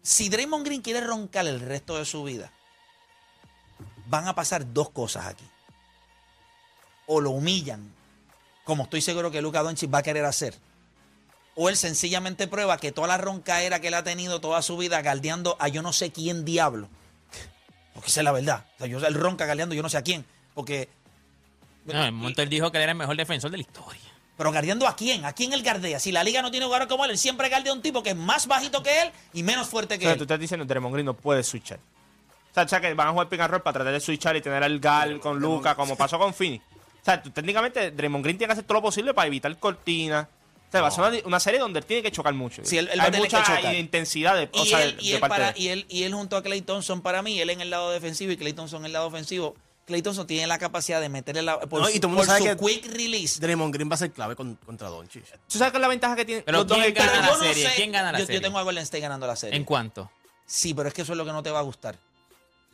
Si 0.01 0.29
Draymond 0.29 0.65
Green 0.65 0.81
quiere 0.81 1.01
roncar 1.01 1.47
el 1.47 1.59
resto 1.59 1.97
de 1.97 2.05
su 2.05 2.23
vida, 2.23 2.51
van 4.07 4.27
a 4.27 4.35
pasar 4.35 4.73
dos 4.73 4.89
cosas 4.89 5.25
aquí. 5.25 5.45
O 7.05 7.21
lo 7.21 7.31
humillan, 7.31 7.91
como 8.63 8.83
estoy 8.83 9.01
seguro 9.01 9.31
que 9.31 9.41
Luka 9.41 9.63
Doncic 9.63 9.93
va 9.93 9.99
a 9.99 10.03
querer 10.03 10.25
hacer. 10.25 10.55
O 11.55 11.69
él 11.69 11.75
sencillamente 11.75 12.47
prueba 12.47 12.77
que 12.77 12.91
toda 12.91 13.07
la 13.07 13.17
roncaera 13.17 13.79
que 13.81 13.87
él 13.87 13.93
ha 13.93 14.03
tenido 14.03 14.39
toda 14.39 14.61
su 14.61 14.77
vida 14.77 15.01
galdeando 15.01 15.57
a 15.59 15.67
yo 15.67 15.81
no 15.81 15.93
sé 15.93 16.11
quién 16.11 16.45
diablo. 16.45 16.87
Porque 17.99 18.11
esa 18.11 18.21
es 18.21 18.23
la 18.23 18.31
verdad. 18.31 18.63
O 18.75 18.77
sea, 18.77 18.87
yo 18.87 19.05
el 19.05 19.13
ron 19.13 19.35
cagaleando, 19.35 19.75
yo 19.75 19.81
no 19.81 19.89
sé 19.89 19.97
a 19.97 20.01
quién. 20.01 20.23
Porque. 20.53 20.87
No, 21.83 22.01
el 22.01 22.13
momento 22.13 22.41
él 22.41 22.47
dijo 22.47 22.71
que 22.71 22.77
él 22.77 22.83
era 22.83 22.93
el 22.93 22.97
mejor 22.97 23.17
defensor 23.17 23.51
de 23.51 23.57
la 23.57 23.61
historia. 23.61 23.99
Pero 24.37 24.53
gardeando 24.53 24.87
a 24.87 24.95
quién? 24.95 25.25
¿A 25.25 25.33
quién 25.33 25.51
él 25.51 25.61
gardea? 25.63 25.99
Si 25.99 26.13
la 26.13 26.23
liga 26.23 26.41
no 26.41 26.49
tiene 26.49 26.65
jugador 26.65 26.87
como 26.87 27.03
él, 27.03 27.11
él 27.11 27.17
siempre 27.17 27.49
gardea 27.49 27.73
a 27.73 27.75
un 27.75 27.81
tipo 27.81 28.01
que 28.01 28.11
es 28.11 28.15
más 28.15 28.47
bajito 28.47 28.81
que 28.81 29.01
él 29.01 29.11
y 29.33 29.43
menos 29.43 29.67
fuerte 29.67 29.99
que 29.99 30.05
o 30.05 30.07
sea, 30.07 30.13
él. 30.13 30.17
tú 30.17 30.23
estás 30.23 30.39
diciendo 30.39 30.65
que 30.65 30.69
Tremont 30.69 30.93
Green 30.93 31.07
no 31.07 31.13
puede 31.13 31.43
switchar. 31.43 31.77
O 31.77 32.53
sea, 32.53 32.65
chaca, 32.65 32.93
van 32.93 33.09
a 33.09 33.11
jugar 33.11 33.27
pick 33.27 33.41
roll 33.41 33.61
para 33.61 33.73
tratar 33.73 33.91
de 33.91 33.99
switchar 33.99 34.37
y 34.37 34.41
tener 34.41 34.63
al 34.63 34.79
Gal 34.79 35.19
con 35.19 35.41
Luca, 35.41 35.75
como 35.75 35.97
pasó 35.97 36.17
con 36.17 36.33
Fini. 36.33 36.55
O 36.55 37.03
sea, 37.03 37.21
tú, 37.21 37.31
técnicamente 37.31 37.91
Draymond 37.91 38.23
Green 38.23 38.37
tiene 38.37 38.47
que 38.47 38.53
hacer 38.53 38.63
todo 38.63 38.75
lo 38.75 38.81
posible 38.81 39.13
para 39.13 39.27
evitar 39.27 39.53
cortinas, 39.57 40.25
o 40.69 40.71
sea, 40.71 40.81
va 40.81 40.87
a 40.87 40.91
ser 40.91 41.25
una, 41.25 41.39
serie 41.39 41.59
donde 41.59 41.79
él 41.79 41.85
tiene 41.85 42.03
que 42.03 42.11
chocar 42.11 42.33
mucho. 42.35 42.61
Sí, 42.63 42.77
él, 42.77 42.89
Hay 42.99 43.11
mucha 43.11 43.73
intensidad 43.73 44.35
de, 44.35 44.49
y 44.53 44.69
y, 44.69 45.67
él 45.67 45.85
y 45.89 46.03
él, 46.03 46.13
junto 46.13 46.37
a 46.37 46.43
Clay 46.43 46.61
Thompson, 46.61 47.01
para 47.01 47.23
mí, 47.23 47.39
él 47.39 47.49
en 47.49 47.61
el 47.61 47.71
lado 47.71 47.89
defensivo 47.89 48.31
y 48.31 48.37
Clay 48.37 48.53
Thompson 48.53 48.81
en 48.81 48.85
el 48.87 48.93
lado 48.93 49.07
ofensivo. 49.07 49.55
Clay 49.87 50.03
Thompson 50.03 50.27
tiene 50.27 50.45
la 50.45 50.59
capacidad 50.59 51.01
de 51.01 51.09
meterle 51.09 51.41
la. 51.41 51.59
Por, 51.61 51.81
no, 51.81 51.89
y 51.89 51.93
su, 51.93 52.43
que 52.43 52.55
quick 52.55 52.85
release. 52.93 53.39
Draymond 53.39 53.73
Green 53.73 53.89
va 53.89 53.95
a 53.95 53.97
ser 53.97 54.11
clave 54.11 54.35
con, 54.35 54.53
contra 54.57 54.87
Doncic. 54.89 55.23
¿Tú 55.47 55.57
sabes 55.57 55.71
cuál 55.71 55.81
es 55.81 55.85
la 55.85 55.87
ventaja 55.87 56.15
que 56.15 56.25
tiene? 56.25 56.43
Pero, 56.43 56.67
¿quién, 56.67 56.93
gana 56.93 57.21
la 57.21 57.25
no 57.25 57.39
serie? 57.39 57.87
Gana 57.87 58.11
la 58.11 58.19
yo, 58.19 58.25
serie? 58.27 58.39
Yo 58.39 58.45
tengo 58.45 58.59
a 58.59 58.61
Golden 58.61 58.83
State 58.83 59.01
ganando 59.01 59.25
la 59.25 59.35
serie. 59.35 59.57
¿En 59.57 59.63
cuánto? 59.63 60.11
Sí, 60.45 60.75
pero 60.75 60.89
es 60.89 60.93
que 60.93 61.01
eso 61.01 61.13
es 61.13 61.17
lo 61.17 61.25
que 61.25 61.31
no 61.31 61.41
te 61.41 61.49
va 61.49 61.57
a 61.57 61.63
gustar. 61.63 61.97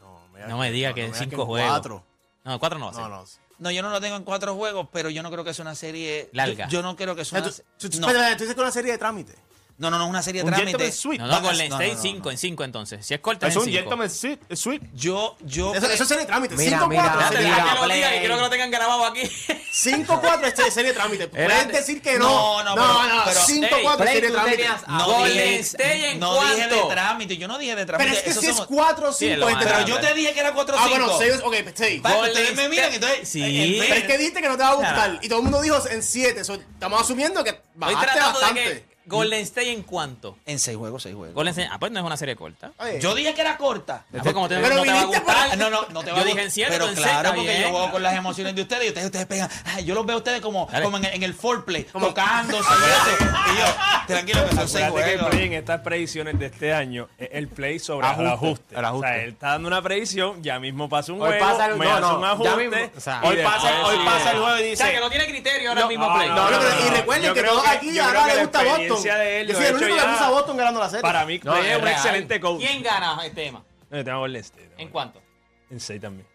No 0.01 0.27
me, 0.33 0.45
no 0.45 0.57
me 0.57 0.71
diga 0.71 0.93
que 0.93 1.05
en 1.05 1.13
cinco 1.13 1.37
que 1.37 1.43
juegos. 1.43 1.69
Cuatro. 1.69 2.03
No, 2.43 2.59
cuatro 2.59 2.77
no 2.77 2.87
va 2.87 2.91
a 2.91 2.95
ser. 2.95 3.03
No, 3.03 3.09
no. 3.09 3.25
No, 3.59 3.71
yo 3.71 3.81
no 3.81 3.89
lo 3.89 4.01
tengo 4.01 4.15
en 4.15 4.23
cuatro 4.23 4.55
juegos, 4.55 4.87
pero 4.91 5.09
yo 5.09 5.23
no 5.23 5.31
creo 5.31 5.43
que 5.43 5.53
sea 5.53 5.63
una 5.63 5.75
serie. 5.75 6.29
Larga. 6.33 6.67
Yo, 6.67 6.81
no 6.81 6.95
creo 6.95 7.15
que 7.15 7.25
sea 7.25 7.39
una. 7.39 7.49
Tú, 7.51 7.89
no. 7.99 8.07
tú, 8.07 8.13
dices 8.13 8.37
que 8.37 8.51
es 8.51 8.57
una 8.57 8.71
serie 8.71 8.91
de 8.91 8.97
trámite. 8.97 9.33
No, 9.77 9.89
no, 9.89 9.97
no, 9.97 10.05
es 10.05 10.09
una 10.09 10.23
serie 10.23 10.41
de 10.41 10.49
trámites. 10.49 10.95
Suite. 10.95 11.21
No, 11.21 11.27
no, 11.27 11.41
Golden 11.41 11.71
State 11.71 11.97
5 12.01 12.31
en 12.31 12.37
5 12.37 12.63
entonces. 12.63 13.05
Si 13.05 13.13
es 13.13 13.19
corta, 13.19 13.47
es 13.47 13.55
un 13.57 13.65
cinco. 13.65 13.77
gentleman 13.77 14.09
suite. 14.09 14.89
Yo, 14.93 15.35
yo. 15.41 15.75
Eso, 15.75 15.87
es 15.87 16.07
serie 16.07 16.23
de 16.23 16.25
trámites. 16.27 16.57
5-4. 16.57 16.87
mira, 16.87 17.05
Espérate, 17.05 17.43
mira, 17.43 18.21
que 18.21 18.27
lo 18.29 18.49
tengan 18.49 18.71
grabado 18.71 19.05
aquí. 19.05 19.21
5-4 19.75 20.65
es 20.65 20.73
serie 20.73 20.91
de 20.91 20.93
trámites. 20.93 21.27
Pueden 21.27 21.67
decir 21.67 22.01
que 22.01 22.17
no. 22.17 22.63
No, 22.63 22.75
no, 22.75 22.75
no. 22.75 23.25
no, 23.25 23.25
5-4 23.25 23.33
es 23.33 24.09
serie 24.09 24.21
de 24.21 24.31
trámites. 24.31 24.67
No, 24.87 25.05
Golden 25.05 25.59
State 25.59 26.11
en 26.11 26.19
No 26.19 26.41
dije 26.41 26.67
de 26.67 26.81
trámite. 26.89 27.37
Yo 27.37 27.47
no 27.49 27.57
dije 27.57 27.75
de 27.75 27.85
trámite. 27.85 28.11
Pero 28.11 28.29
es 28.29 28.35
que 28.35 28.41
si 28.41 28.47
es 28.47 28.57
4-5. 28.57 29.57
Pero 29.59 29.85
yo 29.85 29.99
te 29.99 30.13
dije 30.13 30.33
que 30.33 30.39
era 30.39 30.55
4-5. 30.55 30.73
Ah, 30.77 30.87
bueno, 30.87 31.17
6. 31.17 31.41
Ok, 31.43 31.55
6. 31.73 32.01
Ustedes 32.01 32.55
me 32.55 32.69
miran, 32.69 32.93
entonces. 32.93 33.27
Sí. 33.27 33.77
Pero 33.81 33.95
es 33.95 34.03
que 34.05 34.17
dijiste 34.17 34.41
que 34.41 34.47
no 34.47 34.55
te 34.55 34.63
va 34.63 34.69
a 34.69 34.75
gustar. 34.75 35.19
Y 35.21 35.27
todo 35.27 35.39
el 35.39 35.43
mundo 35.43 35.61
dijo 35.61 35.77
en 35.89 36.01
7. 36.01 36.39
Estamos 36.39 37.01
asumiendo 37.01 37.43
que 37.43 37.61
bajaste 37.75 38.19
bastante. 38.19 38.94
Golden 39.05 39.41
State 39.41 39.71
en 39.71 39.83
cuánto? 39.83 40.37
En 40.45 40.59
seis 40.59 40.77
juegos, 40.77 41.03
seis 41.03 41.15
juegos. 41.15 41.35
Golden 41.35 41.51
State, 41.51 41.69
ah, 41.71 41.79
pues 41.79 41.91
no 41.91 41.99
es 41.99 42.05
una 42.05 42.17
serie 42.17 42.35
corta. 42.35 42.71
Ah, 42.77 42.91
eh. 42.91 42.99
Yo 43.01 43.13
dije 43.15 43.33
que 43.33 43.41
era 43.41 43.57
corta. 43.57 44.05
Ah, 44.13 44.19
pues 44.21 44.33
como 44.33 44.47
te, 44.47 44.57
pero 44.57 44.75
no 44.75 44.83
te 44.83 44.91
va 44.91 45.01
a 45.01 45.05
gustar. 45.05 45.57
No, 45.57 45.69
no, 45.69 45.81
no 45.89 46.03
te 46.03 46.11
va 46.11 46.19
a 46.19 46.23
gustar. 46.23 46.67
Pero, 46.69 46.85
pero 46.85 46.93
claro, 46.93 47.33
porque 47.35 47.61
yo 47.61 47.69
juego 47.69 47.91
con 47.91 48.03
las 48.03 48.15
emociones 48.15 48.55
de 48.55 48.61
ustedes 48.61 48.85
y 48.85 48.87
ustedes, 48.89 49.05
ustedes 49.05 49.25
pegan. 49.25 49.49
Yo 49.85 49.95
los 49.95 50.05
veo 50.05 50.15
a 50.15 50.19
ustedes 50.19 50.41
como, 50.41 50.67
como 50.67 50.97
en, 50.97 51.05
en, 51.05 51.23
el 51.23 51.33
foreplay, 51.33 51.83
tocándose. 51.83 52.63
y 52.63 53.59
yo, 53.59 53.65
tranquilo, 54.07 54.49
que 54.49 54.55
son 54.55 54.67
seis 54.67 54.87
juegos. 54.89 55.29
Que 55.29 55.45
en 55.45 55.53
estas 55.53 55.81
predicciones 55.81 56.39
de 56.39 56.47
este 56.47 56.73
año, 56.73 57.07
eh, 57.17 57.29
el 57.33 57.47
play 57.47 57.79
sobre 57.79 58.07
el 58.07 58.27
ajuste. 58.27 58.75
O 58.75 58.99
sea, 59.01 59.17
él 59.17 59.29
está 59.31 59.49
dando 59.49 59.67
una 59.67 59.81
predicción, 59.81 60.41
ya 60.43 60.59
mismo 60.59 60.89
pasa 60.89 61.13
un 61.13 61.21
hoy 61.21 61.29
juego, 61.29 61.45
pasa 61.45 61.65
el, 61.67 61.77
me 61.77 61.85
no, 61.85 61.91
hace 61.91 62.01
no, 62.01 62.17
un 62.17 62.25
ajuste. 62.25 62.91
O 62.95 62.99
sea, 62.99 63.21
hoy, 63.23 63.37
pasa, 63.43 63.69
el 64.31 64.39
juego 64.39 64.57
y 64.59 64.63
dice... 64.63 64.83
O 64.83 64.85
sea, 64.85 64.95
que 64.95 64.99
no 64.99 65.09
tiene 65.09 65.27
criterio 65.27 65.69
ahora 65.69 65.87
mismo 65.87 66.05
ah, 66.05 66.15
play. 66.15 66.29
No, 66.29 66.49
no, 66.49 66.57
y 66.85 66.89
recuerden 66.89 67.33
que 67.33 67.43
todos 67.43 67.67
aquí 67.67 67.99
ahora 67.99 68.27
les 68.27 68.39
gusta 68.41 68.63
voto 68.63 68.94
franquicia 68.95 69.15
de 69.17 69.41
él. 69.41 69.47
Yo 69.47 69.55
soy 69.55 69.65
el 69.65 69.75
único 69.75 69.95
que 69.95 70.03
puso 70.03 70.23
a 70.23 70.29
Boston 70.29 70.57
ganando 70.57 70.79
la 70.79 70.89
serie. 70.89 71.01
Para 71.01 71.25
mí, 71.25 71.39
no, 71.43 71.55
es 71.55 71.77
un 71.81 71.87
excelente 71.87 72.39
coach. 72.39 72.61
¿Quién 72.61 72.83
gana 72.83 73.19
el 73.23 73.33
tema? 73.33 73.63
No, 73.89 73.97
este 73.97 74.03
tema 74.05 74.17
Golden 74.17 74.41
State. 74.41 74.71
¿En 74.77 74.89
cuánto? 74.89 75.21
En 75.69 75.79
6 75.79 76.01
también. 76.01 76.27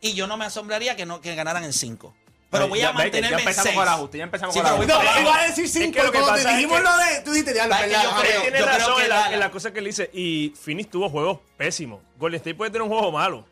Y 0.00 0.14
yo 0.14 0.26
no 0.26 0.36
me 0.36 0.44
asombraría 0.44 0.96
que, 0.96 1.06
no, 1.06 1.20
que 1.20 1.34
ganaran 1.34 1.64
en 1.64 1.72
5. 1.72 2.14
Pero 2.50 2.68
voy 2.68 2.80
a 2.80 2.92
mantenerme 2.92 3.30
ya 3.30 3.38
empezamos 3.38 3.68
en 3.68 3.74
con 3.74 3.82
el 3.82 3.88
ajuste, 3.88 4.18
ya 4.18 4.24
empezamos 4.24 4.54
sí, 4.54 4.60
con 4.60 4.68
el 4.68 4.74
ajuste. 4.74 4.92
No, 4.94 5.20
iba 5.20 5.38
a 5.38 5.46
decir 5.46 5.68
5, 5.68 5.98
es 5.98 6.10
que 6.10 6.18
te 6.18 6.48
dijimos 6.54 6.82
lo 6.82 6.96
de... 6.96 7.20
Tú 7.22 7.32
dijiste, 7.32 7.54
ya 7.54 7.66
lo 7.66 7.76
pelado. 7.76 8.10
Yo 8.10 8.20
creo, 8.20 8.40
tiene 8.42 8.58
yo 8.58 8.66
razón 8.66 8.94
creo 8.94 9.00
en, 9.00 9.08
la, 9.08 9.32
en, 9.34 9.40
la, 9.40 9.50
cosa 9.50 9.70
que 9.70 9.80
él 9.80 9.84
dice. 9.84 10.10
Y 10.14 10.54
Phoenix 10.58 10.90
tuvo 10.90 11.10
juegos 11.10 11.40
pésimos. 11.58 12.00
Golden 12.18 12.38
State 12.38 12.54
puede 12.54 12.70
tener 12.70 12.82
un 12.82 12.88
juego 12.88 13.12
malo. 13.12 13.44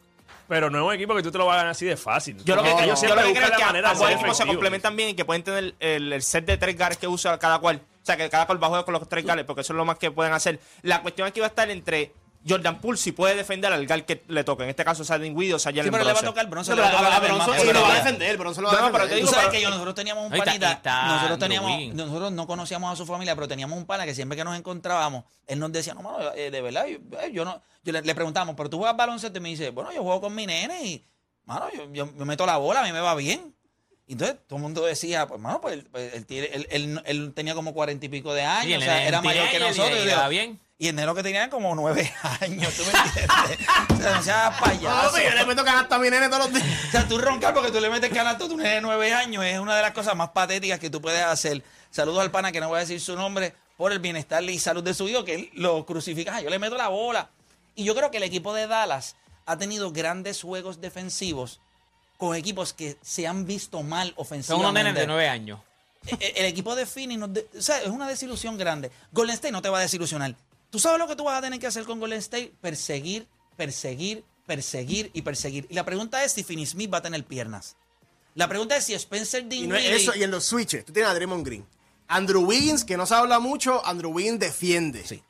Pero 0.48 0.70
no 0.70 0.78
es 0.78 0.84
un 0.86 0.94
equipo 0.94 1.14
que 1.14 1.22
tú 1.22 1.30
te 1.30 1.38
lo 1.38 1.44
vas 1.44 1.54
a 1.54 1.58
ganar 1.58 1.72
así 1.72 1.84
de 1.84 1.96
fácil. 1.96 2.42
Yo 2.44 2.54
lo 2.54 2.62
que, 2.62 2.70
no, 2.70 2.76
creo, 2.76 2.88
yo 2.88 2.96
siempre 2.96 3.20
yo 3.20 3.28
lo 3.28 3.34
que 3.34 3.38
creo 3.38 3.50
es 3.50 3.56
que 3.58 3.64
manera 3.64 3.90
ambos 3.90 4.10
equipos 4.10 4.36
se 4.36 4.46
complementan 4.46 4.96
bien 4.96 5.10
y 5.10 5.14
que 5.14 5.24
pueden 5.24 5.42
tener 5.42 5.74
el, 5.80 6.12
el 6.12 6.22
set 6.22 6.46
de 6.46 6.56
tres 6.56 6.78
guards 6.78 6.96
que 6.96 7.08
usa 7.08 7.36
cada 7.38 7.58
cual 7.58 7.82
sea, 8.06 8.16
que 8.16 8.30
cada 8.30 8.46
cual 8.46 8.62
va 8.62 8.78
a 8.78 8.84
con 8.84 8.94
los 8.94 9.08
tres 9.08 9.24
gales, 9.24 9.44
porque 9.44 9.62
eso 9.62 9.72
es 9.72 9.76
lo 9.76 9.84
más 9.84 9.98
que 9.98 10.10
pueden 10.10 10.32
hacer. 10.32 10.60
La 10.82 11.02
cuestión 11.02 11.26
aquí 11.28 11.40
va 11.40 11.46
a 11.46 11.48
estar 11.50 11.68
entre 11.70 12.12
Jordan 12.48 12.80
Poole 12.80 12.96
si 12.96 13.10
puede 13.10 13.34
defender 13.34 13.72
al 13.72 13.84
gal 13.86 14.04
que 14.04 14.22
le 14.28 14.44
toque. 14.44 14.62
En 14.62 14.70
este 14.70 14.84
caso, 14.84 15.04
Sadin 15.04 15.36
Guido, 15.36 15.56
o 15.56 15.58
sea, 15.58 15.72
ya 15.72 15.82
Sí, 15.82 15.90
pero 15.90 16.04
le 16.04 16.12
va 16.12 16.20
a 16.20 16.22
tocar 16.22 16.46
Bronson. 16.48 16.76
No, 16.76 16.82
le 16.84 16.88
va 16.92 16.94
a 16.94 17.02
tocar 17.02 17.12
a 17.12 17.18
Bronson 17.20 17.68
y 17.68 17.72
lo 17.72 17.82
va 17.82 17.90
a 17.90 17.94
defender. 17.96 18.36
Bronson 18.36 18.62
lo 18.64 18.70
va 18.70 18.86
a. 18.86 19.08
Tú 19.20 19.26
sabes 19.26 19.48
que 19.48 19.60
yo, 19.60 19.68
nosotros 19.70 19.94
teníamos 19.96 20.24
un 20.26 20.30
panita. 20.30 20.80
nosotros, 21.08 21.38
teníamos, 21.40 21.72
Luis. 21.72 21.94
nosotros 21.94 22.30
no 22.32 22.46
conocíamos 22.46 22.92
a 22.92 22.94
su 22.96 23.04
familia, 23.04 23.34
pero 23.34 23.48
teníamos 23.48 23.76
un 23.76 23.84
pana 23.84 24.04
que 24.04 24.14
siempre 24.14 24.36
que 24.38 24.44
nos 24.44 24.56
encontrábamos, 24.56 25.24
él 25.48 25.58
nos 25.58 25.72
decía, 25.72 25.94
no, 25.94 26.02
mano, 26.02 26.18
eh, 26.36 26.52
de 26.52 26.60
verdad, 26.62 26.86
yo, 26.86 26.98
eh, 27.20 27.32
yo 27.32 27.44
no. 27.44 27.60
Yo 27.82 27.92
le, 27.92 28.02
le 28.02 28.14
preguntamos, 28.14 28.54
pero 28.56 28.70
tú 28.70 28.78
juegas 28.78 28.96
baloncesto 28.96 29.38
y 29.38 29.40
me 29.40 29.48
dice, 29.48 29.70
bueno, 29.70 29.90
yo 29.92 30.04
juego 30.04 30.20
con 30.20 30.32
mi 30.32 30.46
nene 30.46 30.84
y, 30.84 31.04
mano, 31.46 31.66
yo, 31.74 31.90
yo- 31.92 32.12
yo 32.16 32.24
meto 32.24 32.46
la 32.46 32.58
bola, 32.58 32.82
a 32.82 32.84
mí 32.84 32.92
me 32.92 33.00
va 33.00 33.16
bien. 33.16 33.55
Entonces 34.08 34.36
todo 34.46 34.58
el 34.58 34.62
mundo 34.62 34.84
decía, 34.84 35.26
pues 35.26 35.40
mano, 35.40 35.60
pues, 35.60 35.74
él, 35.74 35.88
pues, 35.90 36.12
él, 36.28 37.02
él, 37.04 37.32
tenía 37.34 37.54
como 37.54 37.74
cuarenta 37.74 38.06
y 38.06 38.08
pico 38.08 38.32
de 38.34 38.42
años, 38.42 38.80
o 38.80 38.84
sea, 38.84 39.06
era 39.06 39.20
mayor 39.20 39.50
que 39.50 39.58
nosotros. 39.58 39.98
Y, 39.98 40.08
y, 40.08 40.28
bien. 40.28 40.60
y 40.78 40.88
enero 40.88 41.12
que 41.14 41.24
tenían 41.24 41.50
como 41.50 41.74
nueve 41.74 42.12
años, 42.40 42.72
¿tú 42.74 42.84
me 42.84 42.98
entiendes? 42.98 43.28
o 43.90 43.96
sea, 43.96 44.16
no 44.16 44.22
seas 44.22 44.36
ah, 44.38 44.56
pues, 44.60 44.78
payaso. 44.78 45.18
Yo 45.18 45.34
le 45.34 45.46
meto 45.46 45.64
canasto 45.64 45.96
a 45.96 45.98
mi 45.98 46.08
nene 46.08 46.28
todos 46.28 46.44
los 46.44 46.52
días. 46.54 46.84
O 46.86 46.90
sea, 46.92 47.08
tú 47.08 47.18
roncar 47.18 47.52
porque 47.52 47.72
tú 47.72 47.80
le 47.80 47.90
metes 47.90 48.10
canasto 48.10 48.44
a 48.44 48.48
tu 48.48 48.56
nene 48.56 48.76
de 48.76 48.80
nueve 48.80 49.12
años 49.12 49.44
es 49.44 49.58
una 49.58 49.74
de 49.74 49.82
las 49.82 49.90
cosas 49.90 50.14
más 50.14 50.30
patéticas 50.30 50.78
que 50.78 50.88
tú 50.88 51.00
puedes 51.00 51.24
hacer. 51.24 51.64
Saludos 51.90 52.20
al 52.20 52.30
pana 52.30 52.52
que 52.52 52.60
no 52.60 52.68
voy 52.68 52.76
a 52.76 52.80
decir 52.80 53.00
su 53.00 53.16
nombre 53.16 53.54
por 53.76 53.90
el 53.90 53.98
bienestar 53.98 54.44
y 54.44 54.58
salud 54.60 54.84
de 54.84 54.94
su 54.94 55.08
hijo, 55.08 55.24
que 55.24 55.34
él 55.34 55.50
lo 55.54 55.84
crucifica. 55.84 56.40
Yo 56.40 56.50
le 56.50 56.60
meto 56.60 56.76
la 56.76 56.88
bola. 56.88 57.28
Y 57.74 57.82
yo 57.82 57.96
creo 57.96 58.12
que 58.12 58.18
el 58.18 58.22
equipo 58.22 58.54
de 58.54 58.68
Dallas 58.68 59.16
ha 59.46 59.58
tenido 59.58 59.90
grandes 59.90 60.42
juegos 60.42 60.80
defensivos 60.80 61.60
con 62.16 62.34
equipos 62.36 62.72
que 62.72 62.96
se 63.02 63.26
han 63.26 63.46
visto 63.46 63.82
mal 63.82 64.12
ofensivamente. 64.16 64.46
Son 64.46 64.60
unos 64.60 64.72
nenes 64.72 64.94
de 64.94 65.06
nueve 65.06 65.28
años. 65.28 65.60
E, 66.06 66.14
e, 66.20 66.40
el, 66.40 66.46
equipo 66.46 66.74
de 66.74 66.86
Phoenix 66.86 67.22
o 67.22 67.62
sea, 67.62 67.82
es 67.82 67.88
una 67.88 68.08
desilusión 68.08 68.56
grande. 68.56 68.90
Golden 69.12 69.34
State 69.34 69.52
no 69.52 69.62
te 69.62 69.68
va 69.68 69.78
a 69.78 69.82
desilusionar. 69.82 70.36
Tú 70.70 70.78
sabes 70.78 70.98
lo 70.98 71.08
que 71.08 71.16
tú 71.16 71.24
vas 71.24 71.38
a 71.38 71.42
tener 71.42 71.58
que 71.58 71.66
hacer 71.66 71.84
con 71.84 72.00
Golden 72.00 72.18
State: 72.18 72.52
perseguir, 72.60 73.26
perseguir, 73.56 74.24
perseguir 74.46 75.10
y 75.12 75.22
perseguir. 75.22 75.66
Y 75.68 75.74
la 75.74 75.84
pregunta 75.84 76.24
es 76.24 76.32
si 76.32 76.44
Finney 76.44 76.66
Smith 76.66 76.92
va 76.92 76.98
a 76.98 77.02
tener 77.02 77.24
piernas. 77.24 77.76
La 78.34 78.48
pregunta 78.48 78.76
es 78.76 78.84
si 78.84 78.94
Spencer 78.94 79.46
Dinwiddie. 79.48 79.96
Y, 79.96 80.20
y 80.20 80.22
en 80.22 80.30
los 80.30 80.44
switches, 80.44 80.84
tú 80.84 80.92
tienes 80.92 81.10
a 81.10 81.14
Draymond 81.14 81.44
Green. 81.44 81.66
Andrew 82.08 82.42
Wiggins, 82.42 82.84
que 82.84 82.96
no 82.96 83.06
se 83.06 83.14
habla 83.14 83.40
mucho, 83.40 83.84
Andrew 83.84 84.10
Wiggins 84.10 84.38
defiende. 84.38 85.04
Sí. 85.04 85.22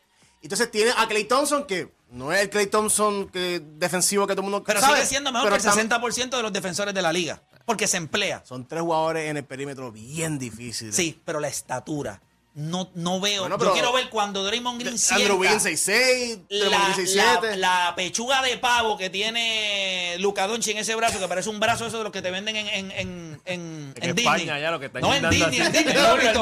Entonces 0.43 0.71
tiene 0.71 0.93
a 0.97 1.09
Clay 1.09 1.25
Thompson, 1.25 1.66
que 1.66 1.90
no 2.11 2.33
es 2.33 2.41
el 2.43 2.51
Clay 2.51 2.67
Thompson 2.69 3.29
que, 3.29 3.61
defensivo 3.61 4.27
que 4.27 4.35
todo 4.35 4.47
el 4.47 4.51
mundo 4.51 4.65
Pero 4.65 4.81
sabe, 4.81 4.97
sigue 4.97 5.07
siendo 5.07 5.33
mejor 5.33 5.51
que 5.51 5.57
el 5.57 5.63
60% 5.63 6.37
de 6.37 6.43
los 6.43 6.53
defensores 6.53 6.95
de 6.95 7.03
la 7.03 7.13
liga. 7.13 7.43
Porque 7.65 7.89
se 7.89 7.97
emplea. 7.97 8.43
Son 8.45 8.67
tres 8.67 8.83
jugadores 8.83 9.29
en 9.29 9.37
el 9.37 9.45
perímetro 9.45 9.91
bien 9.91 10.39
difíciles. 10.39 10.95
Sí, 10.95 11.21
pero 11.25 11.41
la 11.41 11.49
estatura 11.49 12.23
no, 12.57 12.91
no 12.95 13.21
veo. 13.21 13.43
Bueno, 13.43 13.59
pero, 13.59 13.71
Yo 13.71 13.75
quiero 13.75 13.93
ver 13.93 14.09
cuando 14.09 14.43
Draymond 14.43 14.81
Green 14.81 14.99
sienta 14.99 15.25
Andrew 15.25 15.39
Wiggins 15.39 15.63
66, 15.63 16.39
la, 16.49 16.97
La, 17.15 17.57
la, 17.57 17.93
pechuga 17.95 18.41
de 18.41 18.57
pavo 18.57 18.97
que 18.97 19.11
tiene 19.11 20.17
Lucadonchi 20.21 20.71
en 20.71 20.79
ese 20.79 20.95
brazo, 20.95 21.21
que 21.21 21.29
parece 21.29 21.51
un 21.51 21.61
brazo 21.61 21.87
eso 21.87 21.99
de 21.99 22.05
los 22.05 22.13
que 22.13 22.23
te 22.23 22.31
venden 22.31 22.57
en, 22.57 22.67
en, 22.69 22.91
en, 22.93 23.41
en, 23.45 23.95
en 24.01 24.19
España 24.19 24.37
Disney. 24.39 24.61
ya 24.63 24.71
lo 24.71 24.81
que 24.81 24.87
están 24.87 25.03
No, 25.03 25.15
en 25.15 25.29
Disney, 25.29 25.61
en 25.61 25.73
Disney. 25.73 25.95
El 25.95 26.33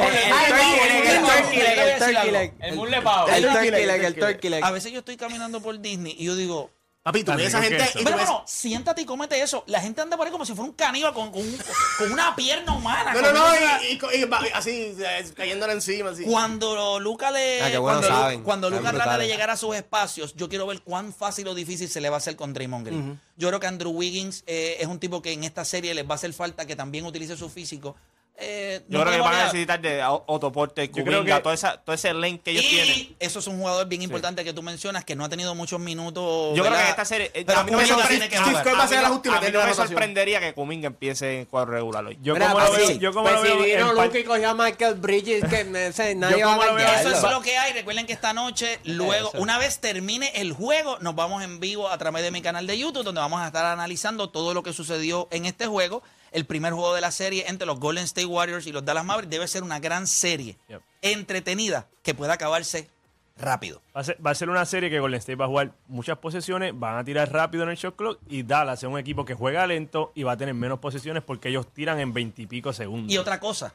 turkey 2.00 2.30
leg, 2.30 4.04
el 4.04 4.14
turkey 4.14 4.50
leg. 4.50 4.64
A 4.64 4.71
veces 4.71 4.92
yo 4.92 5.00
estoy 5.00 5.16
caminando 5.16 5.61
por 5.61 5.80
Disney 5.80 6.14
y 6.16 6.26
yo 6.26 6.37
digo 6.37 6.71
Papi, 7.04 7.23
tú 7.23 7.32
ves 7.37 7.49
esa 7.49 7.61
gente. 7.61 7.84
Y 7.96 8.02
pero 8.02 8.16
bueno, 8.16 8.42
siéntate 8.46 9.02
y 9.02 9.04
cómete 9.04 9.38
eso. 9.38 9.62
La 9.66 9.78
gente 9.78 10.00
anda 10.00 10.16
por 10.16 10.26
ahí 10.26 10.32
como 10.32 10.46
si 10.46 10.54
fuera 10.54 10.70
un 10.70 10.75
caníbal 10.75 11.12
con, 11.12 11.28
un, 11.34 11.58
con 11.99 12.11
una 12.11 12.34
pierna 12.34 12.75
humana. 12.75 13.12
No, 13.12 13.30
no, 13.30 13.54
y, 13.54 14.50
así, 14.54 14.96
eh, 14.99 15.32
cayéndole 15.37 15.75
encima. 15.75 16.12
Cuando 16.25 16.99
Luca 17.00 17.30
le. 17.30 17.78
Cuando, 17.78 18.08
saben, 18.08 18.42
cuando 18.42 18.70
Luca 18.70 18.90
trata 18.90 19.18
de 19.18 19.26
llegar 19.26 19.50
a 19.50 19.58
sus 19.58 19.76
espacios, 19.76 20.34
yo 20.34 20.49
quiero 20.49 20.66
ver 20.66 20.80
cuán 20.80 21.12
fácil 21.12 21.46
o 21.49 21.54
difícil 21.54 21.90
se 21.90 22.00
le 22.00 22.08
va 22.08 22.16
a 22.16 22.18
hacer 22.18 22.37
con 22.37 22.54
Draymond 22.54 22.87
Green. 22.87 23.20
Yo 23.37 23.49
creo 23.49 23.61
que 23.61 23.66
Andrew 23.66 23.90
Wiggins 23.90 24.42
eh, 24.46 24.78
es 24.80 24.87
un 24.87 24.99
tipo 24.99 25.20
que 25.20 25.32
en 25.32 25.44
esta 25.44 25.66
serie 25.66 25.92
les 25.92 26.08
va 26.08 26.12
a 26.12 26.14
hacer 26.14 26.32
falta 26.32 26.64
que 26.64 26.75
también 26.75 27.04
utilice 27.04 27.37
su 27.37 27.50
físico 27.50 27.96
eh, 28.36 28.82
yo 28.88 28.98
no 28.98 29.04
creo 29.04 29.16
que 29.16 29.20
van 29.20 29.34
a 29.34 29.44
necesitar 29.44 29.80
de 29.80 30.02
Otoporte, 30.04 30.90
Cubinga, 30.90 31.36
que... 31.36 31.42
todo, 31.42 31.52
esa, 31.52 31.76
todo 31.76 31.94
ese 31.94 32.12
link 32.12 32.42
que 32.42 32.50
ellos 32.50 32.64
y 32.64 32.68
tienen. 32.68 33.16
Eso 33.20 33.38
es 33.38 33.46
un 33.46 33.58
jugador 33.58 33.86
bien 33.86 34.02
importante 34.02 34.42
sí. 34.42 34.46
que 34.46 34.52
tú 34.52 34.60
mencionas 34.60 35.04
que 35.04 35.14
no 35.14 35.24
ha 35.24 35.28
tenido 35.28 35.54
muchos 35.54 35.78
minutos. 35.78 36.56
Yo 36.56 36.64
¿verdad? 36.64 36.78
creo 36.78 36.84
que 36.86 36.90
esta 36.90 37.04
serie. 37.04 37.30
Eh, 37.32 37.44
Pero 37.46 37.60
a 37.60 37.64
mí 37.64 37.70
no 37.70 37.78
me, 37.78 39.74
sorprendería 39.74 40.40
que 40.40 40.52
Cuminga 40.52 40.88
empiece 40.88 41.40
en 41.40 41.44
cuadro 41.46 41.72
regular 41.72 42.04
hoy. 42.04 42.18
Yo, 42.22 42.34
Mira, 42.34 42.50
como, 42.50 42.64
lo, 42.64 42.86
sí. 42.86 42.98
yo 42.98 43.12
como 43.12 43.28
pues 43.28 43.36
lo 43.36 43.42
veo. 43.58 43.76
Vino 43.76 43.92
Luke 43.92 44.18
y 44.18 44.24
cogió 44.24 44.50
a 44.50 44.54
Michael 44.54 44.94
Bridges, 44.94 45.44
que 45.44 45.64
no 45.64 45.78
sé, 45.92 46.16
nadie 46.16 46.44
va 46.44 46.54
a 46.56 47.00
Eso 47.00 47.10
es 47.10 47.22
lo 47.22 47.40
que 47.40 47.56
hay. 47.56 47.72
Recuerden 47.72 48.04
que 48.06 48.12
esta 48.12 48.32
noche, 48.32 48.80
luego, 48.84 49.30
una 49.34 49.58
vez 49.58 49.78
termine 49.78 50.32
el 50.34 50.52
juego, 50.52 50.98
nos 50.98 51.14
vamos 51.14 51.44
en 51.44 51.60
vivo 51.60 51.88
a 51.88 51.96
través 51.98 52.24
de 52.24 52.32
mi 52.32 52.42
canal 52.42 52.66
de 52.66 52.76
YouTube, 52.78 53.04
donde 53.04 53.20
vamos 53.20 53.40
a 53.40 53.46
estar 53.46 53.64
analizando 53.64 54.30
todo 54.30 54.54
lo 54.54 54.64
que 54.64 54.72
sucedió 54.72 55.28
en 55.30 55.46
este 55.46 55.66
juego 55.66 56.02
el 56.34 56.44
primer 56.44 56.72
juego 56.72 56.94
de 56.94 57.00
la 57.00 57.12
serie 57.12 57.44
entre 57.48 57.66
los 57.66 57.80
Golden 57.80 58.04
State 58.04 58.26
Warriors 58.26 58.66
y 58.66 58.72
los 58.72 58.84
Dallas 58.84 59.04
Mavericks. 59.04 59.30
Debe 59.30 59.48
ser 59.48 59.62
una 59.62 59.80
gran 59.80 60.06
serie 60.06 60.58
entretenida 61.00 61.88
que 62.02 62.12
pueda 62.12 62.34
acabarse 62.34 62.90
rápido. 63.36 63.80
Va 63.96 64.00
a, 64.30 64.34
ser, 64.34 64.50
una 64.50 64.64
serie 64.64 64.90
que 64.90 65.00
Golden 65.00 65.18
State 65.18 65.36
va 65.36 65.46
a 65.46 65.48
jugar 65.48 65.72
muchas 65.88 66.18
posesiones, 66.18 66.72
van 66.78 66.98
a 66.98 67.04
tirar 67.04 67.32
rápido 67.32 67.64
en 67.64 67.70
el 67.70 67.76
shot 67.76 67.96
clock 67.96 68.20
y 68.28 68.42
Dallas 68.42 68.82
es 68.82 68.88
un 68.88 68.98
equipo 68.98 69.24
que 69.24 69.34
juega 69.34 69.66
lento 69.66 70.12
y 70.14 70.24
va 70.24 70.32
a 70.32 70.36
tener 70.36 70.54
menos 70.54 70.80
posesiones 70.80 71.22
porque 71.22 71.48
ellos 71.48 71.72
tiran 71.72 71.98
en 72.00 72.12
veintipico 72.12 72.72
segundos. 72.72 73.12
Y 73.12 73.18
otra 73.18 73.40
cosa, 73.40 73.74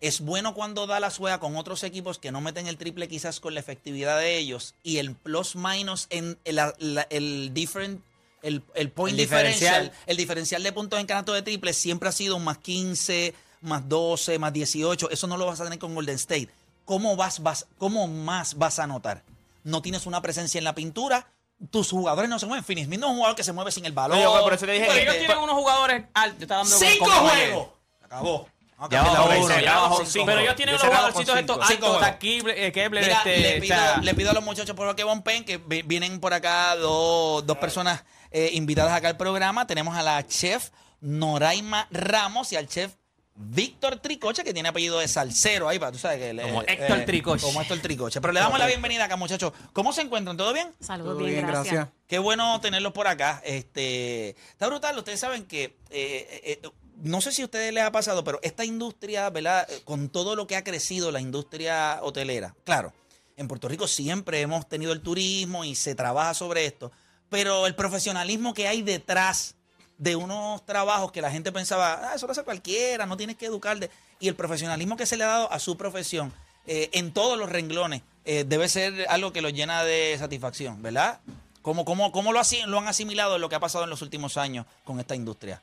es 0.00 0.20
bueno 0.20 0.54
cuando 0.54 0.86
Dallas 0.86 1.16
juega 1.16 1.38
con 1.38 1.56
otros 1.56 1.82
equipos 1.84 2.18
que 2.18 2.32
no 2.32 2.40
meten 2.40 2.66
el 2.66 2.76
triple 2.76 3.08
quizás 3.08 3.40
con 3.40 3.54
la 3.54 3.60
efectividad 3.60 4.18
de 4.18 4.36
ellos 4.36 4.74
y 4.82 4.98
el 4.98 5.14
plus 5.14 5.56
minus 5.56 6.06
en 6.10 6.38
el 6.44 7.54
different 7.54 8.02
el, 8.42 8.62
el 8.74 8.90
point 8.90 9.12
El 9.12 9.18
diferencial, 9.24 9.74
diferencial. 9.84 10.04
el 10.06 10.16
diferencial 10.16 10.62
de 10.62 10.72
puntos 10.72 11.00
en 11.00 11.06
canasto 11.06 11.32
de 11.32 11.42
triple 11.42 11.72
siempre 11.72 12.08
ha 12.08 12.12
sido 12.12 12.36
un 12.36 12.44
más 12.44 12.58
15, 12.58 13.34
más 13.62 13.88
12, 13.88 14.38
más 14.38 14.52
18, 14.52 15.10
eso 15.10 15.26
no 15.26 15.36
lo 15.36 15.46
vas 15.46 15.60
a 15.60 15.64
tener 15.64 15.78
con 15.78 15.94
Golden 15.94 16.16
State. 16.16 16.48
¿Cómo 16.84 17.14
vas, 17.16 17.40
vas 17.42 17.66
cómo 17.78 18.08
más 18.08 18.54
vas 18.58 18.78
a 18.80 18.86
notar? 18.86 19.22
No 19.64 19.80
tienes 19.82 20.06
una 20.06 20.20
presencia 20.20 20.58
en 20.58 20.64
la 20.64 20.74
pintura, 20.74 21.26
tus 21.70 21.90
jugadores 21.90 22.28
no 22.28 22.40
se 22.40 22.46
mueven. 22.46 22.64
Finis 22.64 22.88
no 22.88 22.94
es 23.06 23.10
un 23.10 23.16
jugador 23.16 23.36
que 23.36 23.44
se 23.44 23.52
mueve 23.52 23.70
sin 23.70 23.86
el 23.86 23.92
balón. 23.92 24.18
No, 24.18 24.36
yo 24.38 24.42
por 24.42 24.52
eso 24.54 24.66
te 24.66 24.72
dije 24.72 24.86
Pero 24.88 24.94
que- 24.96 25.02
ellos 25.02 25.16
tienen 25.18 25.38
unos 25.38 25.54
jugadores 25.54 26.04
altos. 26.12 26.48
Dando 26.48 26.76
¡Cinco 26.76 27.06
juegos! 27.06 27.68
Acabó. 28.02 28.48
Ya 28.90 29.00
bajó 29.02 29.30
uno, 29.44 29.60
ya 29.60 29.74
bajó 29.78 30.04
cinco. 30.04 30.26
Pero 30.26 30.40
ellos 30.40 30.56
tienen 30.56 30.76
cerrado 30.76 31.12
jugadorcitos 31.12 31.38
estos 31.38 31.70
altos. 31.70 32.00
Taquible, 32.00 32.66
eh, 32.66 32.72
Mira, 32.90 33.00
este, 33.18 33.38
le, 33.38 33.58
o 33.58 33.60
pido, 33.60 33.76
sea, 33.76 33.96
le 33.98 34.14
pido 34.16 34.30
a 34.30 34.32
los 34.32 34.42
muchachos 34.42 34.74
por 34.74 34.96
que 34.96 35.04
Von 35.04 35.22
Pen 35.22 35.44
que 35.44 35.58
vi- 35.58 35.82
vienen 35.82 36.18
por 36.18 36.34
acá 36.34 36.74
dos, 36.74 37.46
dos 37.46 37.58
personas 37.58 38.02
eh, 38.32 38.50
invitadas 38.54 38.92
acá 38.92 39.08
al 39.08 39.16
programa. 39.16 39.66
Tenemos 39.66 39.96
a 39.96 40.02
la 40.02 40.26
chef 40.26 40.70
Noraima 41.00 41.86
Ramos 41.90 42.52
y 42.52 42.56
al 42.56 42.66
chef 42.68 42.92
Víctor 43.34 43.96
Tricoche, 43.96 44.44
que 44.44 44.52
tiene 44.52 44.68
apellido 44.68 44.98
de 44.98 45.08
Salcero 45.08 45.66
ahí, 45.68 45.78
para 45.78 45.90
tú 45.90 45.98
sabes 45.98 46.18
que 46.18 46.34
le- 46.34 46.42
Como 46.42 46.62
Héctor 46.62 47.04
Tricoche. 47.06 47.42
Como 47.46 47.62
Héctor 47.62 47.78
Tricoche. 47.80 48.20
Pero 48.20 48.32
le 48.32 48.40
damos 48.40 48.58
la 48.58 48.66
bienvenida 48.66 49.04
acá, 49.06 49.16
muchachos. 49.16 49.52
¿Cómo 49.72 49.92
se 49.92 50.02
encuentran? 50.02 50.36
¿Todo 50.36 50.52
bien? 50.52 50.70
Saludos, 50.80 51.18
bien, 51.18 51.46
gracias. 51.46 51.88
Qué 52.06 52.18
bueno 52.18 52.60
tenerlos 52.60 52.92
por 52.92 53.06
acá. 53.06 53.40
Este, 53.44 54.30
está 54.50 54.66
brutal. 54.66 54.98
Ustedes 54.98 55.18
saben 55.18 55.46
que 55.46 55.64
eh, 55.64 55.76
eh, 55.90 56.60
eh, 56.62 56.68
no 56.96 57.20
sé 57.22 57.32
si 57.32 57.40
a 57.42 57.46
ustedes 57.46 57.72
les 57.72 57.82
ha 57.84 57.90
pasado, 57.90 58.22
pero 58.22 58.38
esta 58.42 58.64
industria, 58.66 59.30
¿verdad? 59.30 59.66
Eh, 59.70 59.80
Con 59.84 60.10
todo 60.10 60.36
lo 60.36 60.46
que 60.46 60.54
ha 60.56 60.62
crecido 60.62 61.10
la 61.10 61.20
industria 61.20 62.00
hotelera, 62.02 62.54
claro. 62.64 62.92
En 63.38 63.48
Puerto 63.48 63.66
Rico 63.66 63.88
siempre 63.88 64.42
hemos 64.42 64.68
tenido 64.68 64.92
el 64.92 65.00
turismo 65.00 65.64
y 65.64 65.74
se 65.74 65.94
trabaja 65.94 66.34
sobre 66.34 66.66
esto, 66.66 66.92
pero 67.32 67.66
el 67.66 67.74
profesionalismo 67.74 68.52
que 68.52 68.68
hay 68.68 68.82
detrás 68.82 69.54
de 69.96 70.16
unos 70.16 70.64
trabajos 70.66 71.10
que 71.12 71.22
la 71.22 71.30
gente 71.30 71.50
pensaba, 71.50 72.10
ah, 72.10 72.14
eso 72.14 72.26
lo 72.26 72.32
hace 72.32 72.42
cualquiera, 72.44 73.06
no 73.06 73.16
tienes 73.16 73.36
que 73.36 73.46
educarte. 73.46 73.90
Y 74.20 74.28
el 74.28 74.34
profesionalismo 74.34 74.96
que 74.98 75.06
se 75.06 75.16
le 75.16 75.24
ha 75.24 75.28
dado 75.28 75.50
a 75.52 75.58
su 75.58 75.76
profesión 75.78 76.30
eh, 76.66 76.90
en 76.92 77.12
todos 77.12 77.38
los 77.38 77.48
renglones 77.48 78.02
eh, 78.26 78.44
debe 78.46 78.68
ser 78.68 79.06
algo 79.08 79.32
que 79.32 79.40
los 79.40 79.52
llena 79.54 79.82
de 79.82 80.14
satisfacción, 80.18 80.82
¿verdad? 80.82 81.20
¿Cómo, 81.62 81.84
cómo, 81.86 82.12
cómo 82.12 82.32
lo, 82.32 82.38
asi- 82.38 82.62
lo 82.66 82.78
han 82.78 82.86
asimilado 82.86 83.36
en 83.36 83.40
lo 83.40 83.48
que 83.48 83.54
ha 83.54 83.60
pasado 83.60 83.84
en 83.84 83.90
los 83.90 84.02
últimos 84.02 84.36
años 84.36 84.66
con 84.84 85.00
esta 85.00 85.14
industria? 85.16 85.62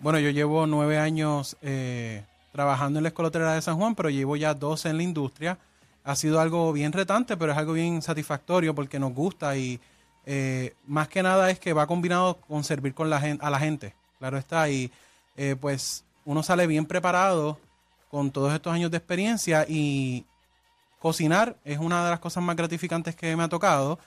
Bueno, 0.00 0.18
yo 0.18 0.30
llevo 0.30 0.66
nueve 0.66 0.98
años 0.98 1.56
eh, 1.62 2.24
trabajando 2.52 2.98
en 2.98 3.04
la 3.04 3.08
Escuela 3.10 3.28
Hotelera 3.28 3.54
de 3.54 3.62
San 3.62 3.76
Juan, 3.76 3.94
pero 3.94 4.10
llevo 4.10 4.34
ya 4.34 4.52
dos 4.52 4.84
en 4.86 4.96
la 4.96 5.02
industria. 5.04 5.58
Ha 6.02 6.16
sido 6.16 6.40
algo 6.40 6.72
bien 6.72 6.92
retante, 6.92 7.36
pero 7.36 7.52
es 7.52 7.58
algo 7.58 7.72
bien 7.74 8.02
satisfactorio 8.02 8.74
porque 8.74 8.98
nos 8.98 9.14
gusta 9.14 9.56
y 9.56 9.78
eh, 10.26 10.74
más 10.86 11.08
que 11.08 11.22
nada 11.22 11.50
es 11.50 11.58
que 11.58 11.72
va 11.72 11.86
combinado 11.86 12.36
con 12.40 12.64
servir 12.64 12.94
con 12.94 13.10
la 13.10 13.20
gen- 13.20 13.38
a 13.42 13.50
la 13.50 13.58
gente. 13.58 13.94
Claro 14.18 14.38
está, 14.38 14.68
y 14.68 14.90
eh, 15.36 15.56
pues 15.60 16.04
uno 16.24 16.42
sale 16.42 16.66
bien 16.66 16.86
preparado 16.86 17.58
con 18.10 18.30
todos 18.30 18.52
estos 18.54 18.72
años 18.72 18.90
de 18.90 18.96
experiencia 18.96 19.66
y 19.68 20.24
cocinar 20.98 21.56
es 21.64 21.78
una 21.78 22.04
de 22.04 22.10
las 22.10 22.20
cosas 22.20 22.42
más 22.42 22.56
gratificantes 22.56 23.14
que 23.14 23.36
me 23.36 23.42
ha 23.42 23.48
tocado, 23.48 23.98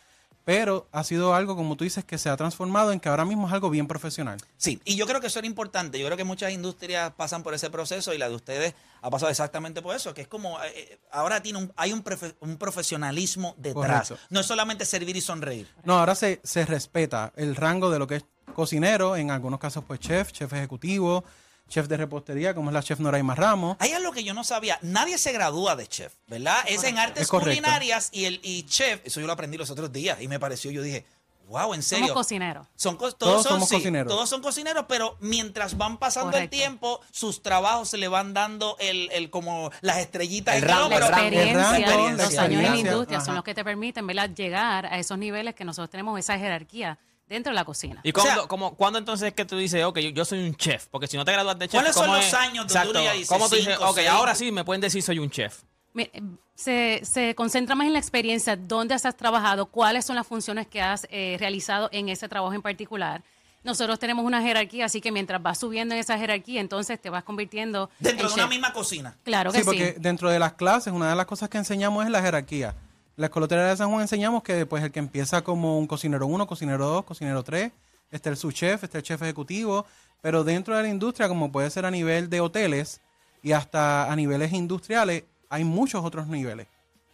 pero 0.47 0.87
ha 0.93 1.03
sido 1.03 1.35
algo, 1.35 1.57
como 1.57 1.75
tú 1.75 1.83
dices, 1.83 2.05
que 2.05 2.17
se 2.17 2.29
ha 2.29 2.37
transformado 2.37 2.93
en 2.93 3.01
que 3.01 3.09
ahora 3.09 3.25
mismo 3.25 3.47
es 3.47 3.53
algo 3.53 3.69
bien 3.69 3.85
profesional. 3.85 4.37
Sí, 4.55 4.79
y 4.85 4.95
yo 4.95 5.05
creo 5.05 5.19
que 5.19 5.27
eso 5.27 5.39
era 5.39 5.45
importante. 5.45 5.99
Yo 5.99 6.05
creo 6.05 6.15
que 6.15 6.23
muchas 6.23 6.53
industrias 6.53 7.11
pasan 7.17 7.43
por 7.43 7.53
ese 7.53 7.69
proceso 7.69 8.13
y 8.13 8.17
la 8.17 8.29
de 8.29 8.35
ustedes 8.35 8.73
ha 9.01 9.09
pasado 9.09 9.29
exactamente 9.29 9.81
por 9.81 9.93
eso, 9.93 10.13
que 10.13 10.21
es 10.21 10.27
como 10.29 10.57
eh, 10.63 10.71
eh, 10.73 10.99
ahora 11.11 11.43
tiene 11.43 11.59
un, 11.59 11.73
hay 11.75 11.91
un, 11.91 12.01
profe- 12.01 12.33
un 12.39 12.55
profesionalismo 12.55 13.55
detrás. 13.57 14.07
Correcto. 14.07 14.25
No 14.29 14.39
es 14.39 14.45
solamente 14.45 14.85
servir 14.85 15.17
y 15.17 15.21
sonreír. 15.21 15.67
No, 15.83 15.99
ahora 15.99 16.15
se, 16.15 16.39
se 16.45 16.65
respeta 16.65 17.33
el 17.35 17.53
rango 17.57 17.89
de 17.89 17.99
lo 17.99 18.07
que 18.07 18.15
es 18.15 18.25
cocinero, 18.55 19.17
en 19.17 19.31
algunos 19.31 19.59
casos 19.59 19.83
pues 19.85 19.99
chef, 19.99 20.31
chef 20.31 20.53
ejecutivo, 20.53 21.25
chef 21.67 21.87
de 21.87 21.97
repostería, 21.97 22.53
como 22.55 22.69
es 22.69 22.73
la 22.73 22.81
chef 22.83 22.99
Noraima 22.99 23.35
Ramos. 23.35 23.77
Hay 23.79 23.91
algo 23.93 24.11
que 24.11 24.23
yo 24.23 24.33
no 24.33 24.43
sabía. 24.43 24.79
Nadie 24.81 25.17
se 25.17 25.31
gradúa 25.31 25.75
de 25.75 25.87
chef, 25.87 26.13
¿verdad? 26.27 26.57
Es 26.67 26.83
en 26.83 26.97
artes 26.97 27.23
Es 27.23 27.27
culinarias 27.29 28.09
y 28.11 28.25
el 28.25 28.39
y 28.43 28.63
chef. 28.63 29.01
Eso 29.05 29.19
yo 29.19 29.27
lo 29.27 29.33
aprendí 29.33 29.57
los 29.57 29.69
otros 29.69 29.91
días 29.91 30.21
y 30.21 30.27
me 30.27 30.39
pareció, 30.39 30.71
yo 30.71 30.81
dije, 30.81 31.05
wow, 31.49 31.73
en 31.73 31.81
serio. 31.83 32.07
Somos 32.07 32.23
cocineros. 32.25 32.67
Son 32.75 32.95
co- 32.97 33.11
todos, 33.11 33.17
Todos 33.17 33.43
son, 33.43 33.51
somos 33.53 33.69
sí, 33.69 33.75
cocineros. 33.75 34.07
Todos 34.13 34.29
son 34.29 34.41
cocineros, 34.41 34.85
pero 34.87 35.15
mientras 35.21 35.77
van 35.77 35.97
pasando 35.97 36.29
el 36.29 36.33
Correcto. 36.33 36.57
tiempo, 36.57 37.01
sus 37.11 37.41
trabajos 37.41 37.89
se 37.89 37.97
le 37.97 38.07
van 38.09 38.33
dando 38.33 38.75
el, 38.79 39.09
el 39.13 39.29
como 39.29 39.71
las 39.81 39.97
estrellitas 39.99 40.55
El 40.55 40.63
en 40.63 40.69
rango, 40.69 40.83
el 40.95 40.99
La 40.99 41.07
experiencia, 41.07 41.49
el 41.77 41.83
rango, 41.83 42.17
los 42.23 42.37
años 42.37 42.63
en 42.63 42.71
la 42.71 42.77
industria 42.77 43.17
ajá. 43.19 43.25
son 43.25 43.35
los 43.35 43.43
que 43.45 43.53
te 43.53 43.63
permiten 43.63 44.05
¿verdad? 44.07 44.29
llegar 44.33 44.85
a 44.87 44.97
esos 44.99 45.17
niveles 45.17 45.55
que 45.55 45.63
nosotros 45.63 45.89
tenemos 45.89 46.19
esa 46.19 46.37
jerarquía 46.37 46.97
dentro 47.27 47.51
de 47.51 47.55
la 47.55 47.65
cocina. 47.65 47.99
¿Y 48.03 48.09
O 48.09 48.13
cuándo, 48.13 48.33
sea- 48.33 48.47
cómo- 48.47 48.75
cuándo 48.75 48.99
entonces 48.99 49.29
es 49.29 49.33
que 49.33 49.45
tú 49.45 49.57
dices, 49.57 49.83
ok, 49.83 49.99
yo, 49.99 50.09
yo 50.09 50.25
soy 50.25 50.39
un 50.47 50.55
chef? 50.55 50.87
Porque 50.87 51.07
si 51.07 51.17
no 51.17 51.25
te 51.25 51.31
gradúas 51.33 51.57
de 51.59 51.67
chef, 51.67 51.73
¿Cuáles 51.79 51.93
son 51.95 52.05
¿cómo 52.05 52.17
los 52.17 52.25
es? 52.25 52.33
años 52.33 52.65
donde 52.67 52.73
Exacto. 52.73 52.89
uno 52.91 53.01
ya 53.03 53.13
dice 53.13 53.27
¿Cómo 53.27 53.49
tú 53.49 53.55
dices, 53.55 53.73
cinco, 53.77 53.89
ok, 53.89 53.95
seis? 53.95 54.09
ahora 54.09 54.35
sí 54.35 54.51
me 54.51 54.63
pueden 54.63 54.81
decir 54.81 55.01
soy 55.03 55.19
un 55.19 55.29
chef? 55.29 55.61
Mi- 55.93 56.09
Se, 56.55 57.01
se 57.05 57.35
concentra 57.35 57.75
más 57.75 57.85
en 57.87 57.93
la 57.93 57.99
experiencia, 57.99 58.55
dónde 58.55 58.95
has 58.95 59.03
trabajado, 59.15 59.67
cuáles 59.67 60.05
son 60.05 60.15
las 60.15 60.25
funciones 60.25 60.65
que 60.67 60.81
has 60.81 61.05
eh, 61.11 61.37
realizado 61.39 61.87
en 61.91 62.09
ese 62.09 62.27
trabajo 62.27 62.53
en 62.55 62.61
particular. 62.63 63.21
Nosotros 63.63 63.99
tenemos 63.99 64.25
una 64.25 64.41
jerarquía, 64.41 64.85
así 64.85 65.01
que 65.01 65.11
mientras 65.11 65.41
vas 65.43 65.59
subiendo 65.59 65.93
en 65.93 65.99
esa 65.99 66.17
jerarquía, 66.17 66.61
entonces 66.61 66.99
te 67.01 67.09
vas 67.09 67.23
convirtiendo 67.23 67.89
Dentro 67.99 68.27
en 68.27 68.35
de 68.35 68.41
una 68.41 68.47
misma 68.47 68.73
cocina. 68.73 69.15
Claro 69.23 69.51
que 69.51 69.57
Sí, 69.57 69.63
sí. 69.63 69.65
porque 69.65 69.95
dentro 69.99 70.29
de 70.29 70.39
las 70.39 70.53
clases, 70.53 70.93
una 70.93 71.09
de 71.09 71.15
las 71.15 71.25
cosas 71.25 71.49
que 71.49 71.57
enseñamos 71.57 72.05
es 72.05 72.09
la 72.11 72.21
jerarquía. 72.21 72.73
La 73.17 73.25
Escuela 73.25 73.45
Hotelera 73.45 73.69
de 73.69 73.77
San 73.77 73.89
Juan 73.89 74.03
enseñamos 74.03 74.43
que 74.43 74.67
pues 74.67 74.83
el 74.83 74.91
que 74.91 74.99
empieza 74.99 75.43
como 75.43 75.79
un 75.79 75.87
cocinero 75.87 76.27
1, 76.27 76.45
cocinero 76.45 76.85
2, 76.85 77.03
cocinero 77.03 77.43
3, 77.43 77.71
está 78.11 78.29
el 78.29 78.37
subchef, 78.37 78.83
está 78.83 78.99
el 78.99 79.03
chef 79.03 79.19
ejecutivo, 79.23 79.87
pero 80.21 80.43
dentro 80.43 80.77
de 80.77 80.83
la 80.83 80.89
industria, 80.89 81.27
como 81.27 81.51
puede 81.51 81.71
ser 81.71 81.87
a 81.87 81.89
nivel 81.89 82.29
de 82.29 82.41
hoteles 82.41 83.01
y 83.41 83.53
hasta 83.53 84.11
a 84.11 84.15
niveles 84.15 84.53
industriales, 84.53 85.23
hay 85.49 85.63
muchos 85.63 86.05
otros 86.05 86.27
niveles. 86.27 86.67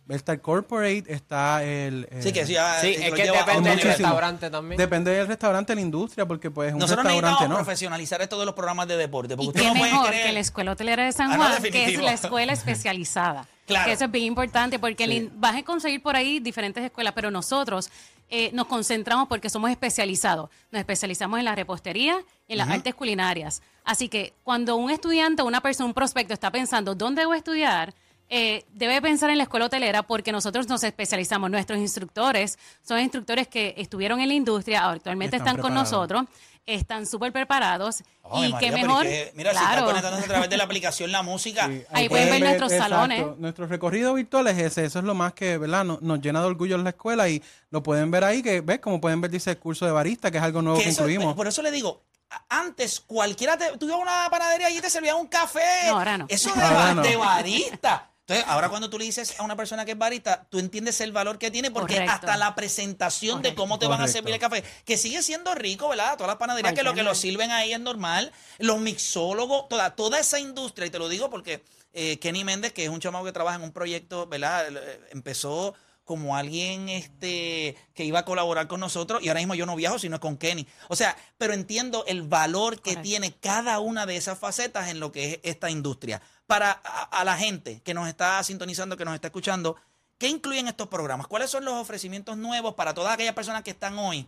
Está 0.09 0.33
el 0.33 0.41
corporate, 0.41 1.05
está 1.07 1.63
el... 1.63 2.09
Sí, 2.19 2.33
que 2.33 2.41
eh, 2.41 2.45
sí, 2.45 2.55
ah, 2.57 2.77
Sí, 2.81 2.93
sí, 2.93 3.03
es 3.03 3.13
que 3.13 3.29
a 3.29 3.45
depende 3.45 3.69
del 3.69 3.79
restaurante 3.81 4.49
también. 4.49 4.77
Depende 4.77 5.11
del 5.11 5.27
restaurante, 5.27 5.73
la 5.75 5.81
industria, 5.81 6.25
porque 6.25 6.51
pues 6.51 6.73
un 6.73 6.79
Nosotros 6.79 7.05
restaurante 7.05 7.47
no. 7.47 7.55
profesionalizar 7.55 8.21
esto 8.21 8.37
de 8.37 8.45
los 8.45 8.53
programas 8.53 8.87
de 8.89 8.97
deporte. 8.97 9.37
Porque 9.37 9.45
Y 9.45 9.47
usted 9.47 9.61
qué 9.61 9.67
no 9.67 9.73
mejor 9.75 10.07
creer. 10.09 10.25
que 10.25 10.31
la 10.33 10.39
Escuela 10.41 10.71
Hotelera 10.73 11.05
de 11.05 11.11
San 11.13 11.31
Ah, 11.31 11.37
no, 11.37 11.43
Juan, 11.45 11.63
que 11.63 11.85
es 11.85 12.01
la 12.01 12.13
escuela 12.13 12.53
especializada. 12.53 13.47
Claro. 13.65 13.85
Que 13.85 13.93
eso 13.93 14.03
es 14.03 14.11
bien 14.11 14.25
importante 14.25 14.77
porque 14.77 15.29
vas 15.35 15.55
a 15.55 15.63
conseguir 15.63 16.03
por 16.03 16.17
ahí 16.17 16.41
diferentes 16.41 16.83
escuelas, 16.83 17.13
pero 17.13 17.31
nosotros 17.31 17.89
eh, 18.29 18.49
nos 18.51 18.67
concentramos 18.67 19.29
porque 19.29 19.49
somos 19.49 19.71
especializados. 19.71 20.49
Nos 20.69 20.79
especializamos 20.81 21.39
en 21.39 21.45
la 21.45 21.55
repostería 21.55 22.17
y 22.45 22.51
en 22.51 22.57
las 22.57 22.67
artes 22.69 22.93
culinarias. 22.93 23.61
Así 23.85 24.09
que 24.09 24.33
cuando 24.43 24.75
un 24.75 24.91
estudiante 24.91 25.43
o 25.43 25.45
una 25.45 25.61
persona, 25.61 25.87
un 25.87 25.93
prospecto 25.93 26.33
está 26.33 26.51
pensando, 26.51 26.93
¿dónde 26.93 27.21
debo 27.21 27.33
estudiar? 27.35 27.93
Eh, 28.35 28.65
debe 28.71 28.99
pensar 28.99 29.29
en 29.29 29.37
la 29.37 29.43
escuela 29.43 29.67
hotelera 29.67 30.01
porque 30.01 30.31
nosotros 30.31 30.67
nos 30.67 30.83
especializamos. 30.83 31.51
Nuestros 31.51 31.77
instructores 31.77 32.57
son 32.81 32.99
instructores 32.99 33.47
que 33.47 33.75
estuvieron 33.77 34.19
en 34.21 34.27
la 34.27 34.33
industria, 34.33 34.89
actualmente 34.89 35.35
Están 35.35 35.49
están, 35.57 35.61
con 35.61 35.73
nosotros, 35.75 36.23
están 36.65 37.05
súper 37.05 37.31
preparados. 37.31 38.01
Y 38.33 38.51
María, 38.53 38.57
qué 38.57 38.71
mejor. 38.71 39.03
que, 39.03 39.31
mira, 39.35 39.51
si 39.51 39.57
está 39.57 39.69
claro. 39.73 39.85
conectándose 39.85 40.23
a 40.25 40.27
través 40.29 40.49
de 40.49 40.57
la 40.57 40.63
aplicación 40.63 41.11
la 41.11 41.21
música. 41.21 41.67
Sí, 41.67 41.83
Ahí 41.91 42.09
pueden 42.09 42.31
ver 42.31 42.41
nuestros 42.41 42.71
exacto. 42.71 42.95
salones. 42.95 43.37
Nuestro 43.37 43.67
recorrido 43.67 44.15
virtual 44.15 44.47
es 44.47 44.57
ese, 44.57 44.85
eso 44.85 44.97
es 44.97 45.05
lo 45.05 45.13
más 45.13 45.33
que, 45.33 45.59
¿verdad? 45.59 45.83
Nos, 45.85 46.01
nos 46.01 46.19
llena 46.19 46.39
de 46.39 46.47
orgullo 46.47 46.73
en 46.75 46.83
la 46.85 46.89
escuela 46.89 47.29
y 47.29 47.39
lo 47.69 47.83
pueden 47.83 48.09
ver 48.09 48.23
ahí, 48.23 48.41
que 48.41 48.61
ves, 48.61 48.79
como 48.79 48.99
pueden 48.99 49.21
ver, 49.21 49.29
dice 49.29 49.51
el 49.51 49.59
curso 49.59 49.85
de 49.85 49.91
barista, 49.91 50.31
que 50.31 50.37
es 50.39 50.43
algo 50.43 50.63
nuevo 50.63 50.79
que, 50.79 50.85
Que 50.85 50.89
eso- 50.89 51.01
incluimos. 51.03 51.35
por 51.35 51.47
eso 51.47 51.61
le 51.61 51.69
digo, 51.69 52.01
antes 52.49 52.99
cualquiera 52.99 53.57
te, 53.57 53.77
tú 53.77 53.85
ibas 53.85 53.99
a 53.99 54.01
una 54.01 54.27
panadería 54.31 54.71
y 54.71 54.81
te 54.81 54.89
servían 54.89 55.17
un 55.17 55.27
café. 55.27 55.59
No, 55.85 55.99
ahora 55.99 56.17
no. 56.17 56.25
Eso 56.29 56.51
de, 56.55 56.61
Ahora 56.63 56.75
ba- 56.75 56.93
no. 56.95 57.01
de 57.03 57.15
barista. 57.15 58.09
Entonces, 58.25 58.45
ahora 58.47 58.69
cuando 58.69 58.89
tú 58.89 58.97
le 58.97 59.03
dices 59.03 59.37
a 59.37 59.43
una 59.43 59.57
persona 59.57 59.83
que 59.83 59.91
es 59.91 59.97
barista, 59.97 60.47
tú 60.49 60.57
entiendes 60.59 61.01
el 61.01 61.11
valor 61.11 61.37
que 61.37 61.51
tiene 61.51 61.71
porque 61.71 61.95
Correcto. 61.95 62.13
hasta 62.13 62.37
la 62.37 62.55
presentación 62.55 63.41
de 63.41 63.53
cómo 63.53 63.79
te 63.79 63.87
van 63.87 63.99
a 64.01 64.07
servir 64.07 64.33
el 64.33 64.39
café, 64.39 64.63
que 64.85 64.97
sigue 64.97 65.21
siendo 65.21 65.53
rico, 65.55 65.89
¿verdad? 65.89 66.13
Todas 66.15 66.29
las 66.29 66.37
panaderías 66.37 66.73
que 66.73 66.83
lo 66.83 66.93
que 66.93 67.03
lo 67.03 67.15
sirven 67.15 67.51
ahí 67.51 67.73
es 67.73 67.81
normal. 67.81 68.31
Los 68.59 68.79
mixólogos, 68.79 69.67
toda, 69.67 69.93
toda 69.95 70.19
esa 70.19 70.39
industria, 70.39 70.87
y 70.87 70.89
te 70.89 70.99
lo 70.99 71.09
digo 71.09 71.29
porque 71.29 71.65
eh, 71.91 72.17
Kenny 72.19 72.45
Méndez, 72.45 72.71
que 72.71 72.85
es 72.85 72.89
un 72.89 73.01
chamaco 73.01 73.25
que 73.25 73.33
trabaja 73.33 73.57
en 73.57 73.63
un 73.63 73.73
proyecto, 73.73 74.25
¿verdad? 74.27 74.67
Eh, 74.69 75.01
Empezó 75.11 75.75
como 76.03 76.35
alguien 76.35 76.89
este 76.89 77.77
que 77.93 78.05
iba 78.05 78.19
a 78.19 78.25
colaborar 78.25 78.67
con 78.67 78.79
nosotros 78.79 79.23
y 79.23 79.29
ahora 79.29 79.39
mismo 79.39 79.55
yo 79.55 79.65
no 79.65 79.75
viajo 79.75 79.99
sino 79.99 80.19
con 80.19 80.37
Kenny. 80.37 80.67
O 80.89 80.95
sea, 80.95 81.15
pero 81.37 81.53
entiendo 81.53 82.03
el 82.07 82.23
valor 82.23 82.75
que 82.75 82.91
Correcto. 82.91 83.01
tiene 83.01 83.33
cada 83.33 83.79
una 83.79 84.05
de 84.05 84.17
esas 84.17 84.37
facetas 84.37 84.89
en 84.89 84.99
lo 84.99 85.11
que 85.11 85.33
es 85.33 85.39
esta 85.43 85.69
industria. 85.69 86.21
Para 86.47 86.81
a, 86.83 87.03
a 87.03 87.23
la 87.23 87.37
gente 87.37 87.81
que 87.81 87.93
nos 87.93 88.07
está 88.07 88.43
sintonizando, 88.43 88.97
que 88.97 89.05
nos 89.05 89.15
está 89.15 89.27
escuchando, 89.27 89.75
¿Qué 90.19 90.29
incluyen 90.29 90.69
estos 90.69 90.87
programas? 90.87 91.27
¿Cuáles 91.27 91.49
son 91.49 91.65
los 91.65 91.73
ofrecimientos 91.73 92.37
nuevos 92.37 92.75
para 92.75 92.93
todas 92.93 93.13
aquellas 93.13 93.33
personas 93.33 93.61
que 93.61 93.71
están 93.71 93.99
hoy 93.99 94.25